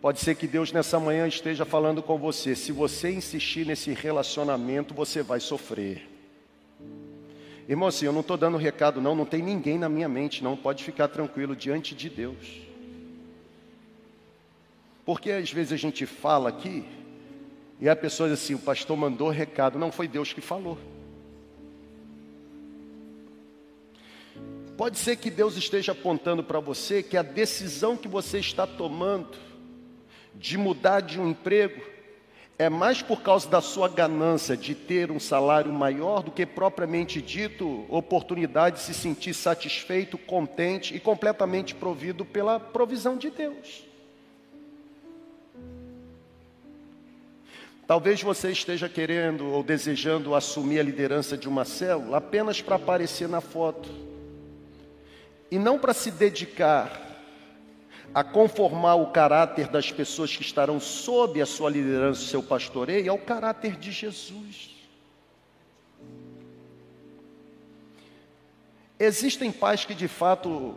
Pode 0.00 0.20
ser 0.20 0.36
que 0.36 0.46
Deus 0.46 0.70
nessa 0.70 1.00
manhã 1.00 1.26
esteja 1.26 1.64
falando 1.64 2.02
com 2.02 2.16
você. 2.16 2.54
Se 2.54 2.70
você 2.70 3.10
insistir 3.10 3.66
nesse 3.66 3.92
relacionamento, 3.92 4.94
você 4.94 5.22
vai 5.22 5.40
sofrer. 5.40 6.08
Irmão, 7.68 7.88
assim, 7.88 8.06
eu 8.06 8.12
não 8.12 8.22
estou 8.22 8.38
dando 8.38 8.56
recado, 8.56 8.98
não, 8.98 9.14
não 9.14 9.26
tem 9.26 9.42
ninguém 9.42 9.76
na 9.76 9.90
minha 9.90 10.08
mente, 10.08 10.42
não. 10.42 10.56
Pode 10.56 10.82
ficar 10.82 11.06
tranquilo 11.06 11.54
diante 11.54 11.94
de 11.94 12.08
Deus. 12.08 12.62
Porque 15.04 15.30
às 15.30 15.52
vezes 15.52 15.72
a 15.72 15.76
gente 15.76 16.06
fala 16.06 16.48
aqui 16.48 16.82
e 17.78 17.86
a 17.86 17.94
pessoa 17.94 18.30
diz 18.30 18.42
assim: 18.42 18.54
o 18.54 18.58
pastor 18.58 18.96
mandou 18.96 19.28
recado. 19.28 19.78
Não 19.78 19.92
foi 19.92 20.08
Deus 20.08 20.32
que 20.32 20.40
falou. 20.40 20.78
Pode 24.78 24.96
ser 24.96 25.16
que 25.16 25.30
Deus 25.30 25.56
esteja 25.56 25.92
apontando 25.92 26.42
para 26.42 26.60
você 26.60 27.02
que 27.02 27.18
a 27.18 27.22
decisão 27.22 27.96
que 27.96 28.08
você 28.08 28.38
está 28.38 28.66
tomando 28.66 29.36
de 30.34 30.56
mudar 30.56 31.00
de 31.00 31.20
um 31.20 31.28
emprego 31.28 31.82
é 32.58 32.68
mais 32.68 33.00
por 33.00 33.22
causa 33.22 33.48
da 33.48 33.60
sua 33.60 33.88
ganância 33.88 34.56
de 34.56 34.74
ter 34.74 35.12
um 35.12 35.20
salário 35.20 35.72
maior 35.72 36.24
do 36.24 36.32
que 36.32 36.44
propriamente 36.44 37.22
dito 37.22 37.86
oportunidade 37.88 38.76
de 38.76 38.82
se 38.82 38.92
sentir 38.92 39.32
satisfeito, 39.32 40.18
contente 40.18 40.94
e 40.94 40.98
completamente 40.98 41.72
provido 41.72 42.24
pela 42.24 42.58
provisão 42.58 43.16
de 43.16 43.30
Deus. 43.30 43.86
Talvez 47.86 48.20
você 48.20 48.50
esteja 48.50 48.88
querendo 48.88 49.46
ou 49.46 49.62
desejando 49.62 50.34
assumir 50.34 50.80
a 50.80 50.82
liderança 50.82 51.38
de 51.38 51.48
uma 51.48 51.64
célula 51.64 52.18
apenas 52.18 52.60
para 52.60 52.74
aparecer 52.74 53.28
na 53.28 53.40
foto 53.40 53.88
e 55.48 55.58
não 55.58 55.78
para 55.78 55.94
se 55.94 56.10
dedicar 56.10 57.07
a 58.14 58.24
conformar 58.24 58.94
o 58.94 59.08
caráter 59.08 59.68
das 59.68 59.92
pessoas 59.92 60.34
que 60.34 60.42
estarão 60.42 60.80
sob 60.80 61.40
a 61.40 61.46
sua 61.46 61.70
liderança, 61.70 62.22
seu 62.22 62.42
pastoreio, 62.42 63.10
ao 63.10 63.18
caráter 63.18 63.76
de 63.76 63.92
Jesus. 63.92 64.70
Existem 68.98 69.52
pais 69.52 69.84
que 69.84 69.94
de 69.94 70.08
fato 70.08 70.74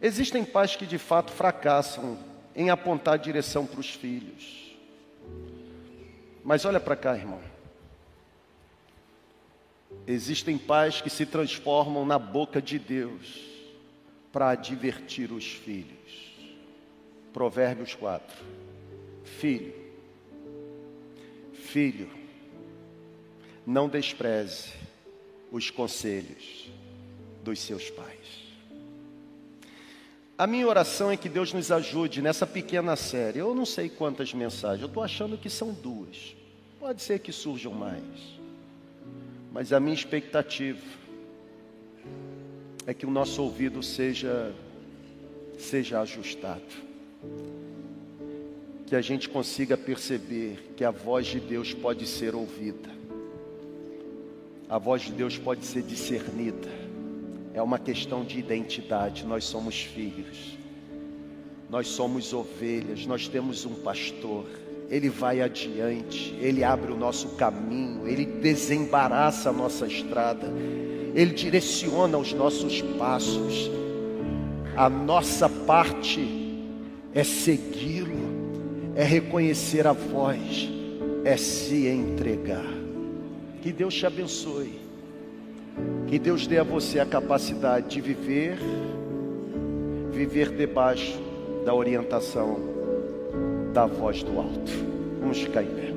existem 0.00 0.44
pais 0.44 0.76
que 0.76 0.86
de 0.86 0.98
fato 0.98 1.30
fracassam 1.30 2.18
em 2.54 2.70
apontar 2.70 3.14
a 3.14 3.18
direção 3.18 3.66
para 3.66 3.80
os 3.80 3.90
filhos. 3.90 4.74
Mas 6.42 6.64
olha 6.64 6.80
para 6.80 6.96
cá, 6.96 7.14
irmão. 7.14 7.40
Existem 10.06 10.56
pais 10.56 11.00
que 11.00 11.10
se 11.10 11.26
transformam 11.26 12.06
na 12.06 12.18
boca 12.18 12.62
de 12.62 12.78
Deus 12.78 13.55
para 14.36 14.50
advertir 14.50 15.32
os 15.32 15.46
filhos. 15.46 16.34
Provérbios 17.32 17.94
4. 17.94 18.36
Filho, 19.24 19.72
filho, 21.54 22.10
não 23.66 23.88
despreze 23.88 24.74
os 25.50 25.70
conselhos 25.70 26.70
dos 27.42 27.58
seus 27.60 27.88
pais. 27.88 28.44
A 30.36 30.46
minha 30.46 30.68
oração 30.68 31.10
é 31.10 31.16
que 31.16 31.30
Deus 31.30 31.54
nos 31.54 31.72
ajude 31.72 32.20
nessa 32.20 32.46
pequena 32.46 32.94
série. 32.94 33.38
Eu 33.38 33.54
não 33.54 33.64
sei 33.64 33.88
quantas 33.88 34.34
mensagens, 34.34 34.82
eu 34.82 34.88
estou 34.88 35.02
achando 35.02 35.38
que 35.38 35.48
são 35.48 35.72
duas. 35.72 36.36
Pode 36.78 37.00
ser 37.00 37.20
que 37.20 37.32
surjam 37.32 37.72
mais. 37.72 38.04
Mas 39.50 39.72
a 39.72 39.80
minha 39.80 39.94
expectativa 39.94 41.05
é 42.86 42.94
que 42.94 43.04
o 43.04 43.10
nosso 43.10 43.42
ouvido 43.42 43.82
seja 43.82 44.54
seja 45.58 46.00
ajustado. 46.00 46.62
Que 48.86 48.94
a 48.94 49.00
gente 49.00 49.28
consiga 49.28 49.76
perceber 49.76 50.72
que 50.76 50.84
a 50.84 50.90
voz 50.90 51.26
de 51.26 51.40
Deus 51.40 51.74
pode 51.74 52.06
ser 52.06 52.34
ouvida. 52.34 52.90
A 54.68 54.78
voz 54.78 55.02
de 55.02 55.12
Deus 55.12 55.36
pode 55.36 55.64
ser 55.64 55.82
discernida. 55.82 56.68
É 57.52 57.62
uma 57.62 57.78
questão 57.78 58.24
de 58.24 58.38
identidade. 58.38 59.24
Nós 59.24 59.44
somos 59.44 59.82
filhos. 59.82 60.56
Nós 61.68 61.88
somos 61.88 62.32
ovelhas, 62.32 63.06
nós 63.06 63.26
temos 63.26 63.64
um 63.64 63.74
pastor. 63.74 64.46
Ele 64.88 65.08
vai 65.08 65.40
adiante, 65.40 66.32
Ele 66.40 66.62
abre 66.62 66.92
o 66.92 66.96
nosso 66.96 67.30
caminho, 67.30 68.06
Ele 68.06 68.24
desembaraça 68.24 69.50
a 69.50 69.52
nossa 69.52 69.84
estrada, 69.84 70.46
Ele 71.16 71.32
direciona 71.32 72.18
os 72.18 72.34
nossos 72.34 72.82
passos. 72.98 73.70
A 74.76 74.90
nossa 74.90 75.48
parte 75.48 76.20
é 77.14 77.24
segui-lo, 77.24 78.92
é 78.94 79.02
reconhecer 79.02 79.86
a 79.86 79.92
voz, 79.92 80.68
é 81.24 81.38
se 81.38 81.88
entregar. 81.88 82.70
Que 83.62 83.72
Deus 83.72 83.94
te 83.94 84.04
abençoe, 84.04 84.78
que 86.06 86.18
Deus 86.18 86.46
dê 86.46 86.58
a 86.58 86.62
você 86.62 87.00
a 87.00 87.06
capacidade 87.06 87.88
de 87.88 88.00
viver, 88.02 88.58
viver 90.12 90.50
debaixo 90.50 91.18
da 91.64 91.74
orientação 91.74 92.58
da 93.72 93.86
voz 93.86 94.22
do 94.22 94.38
alto. 94.38 94.72
Vamos 95.18 95.38
ficar 95.38 95.62
em 95.62 95.66
pé. 95.68 95.95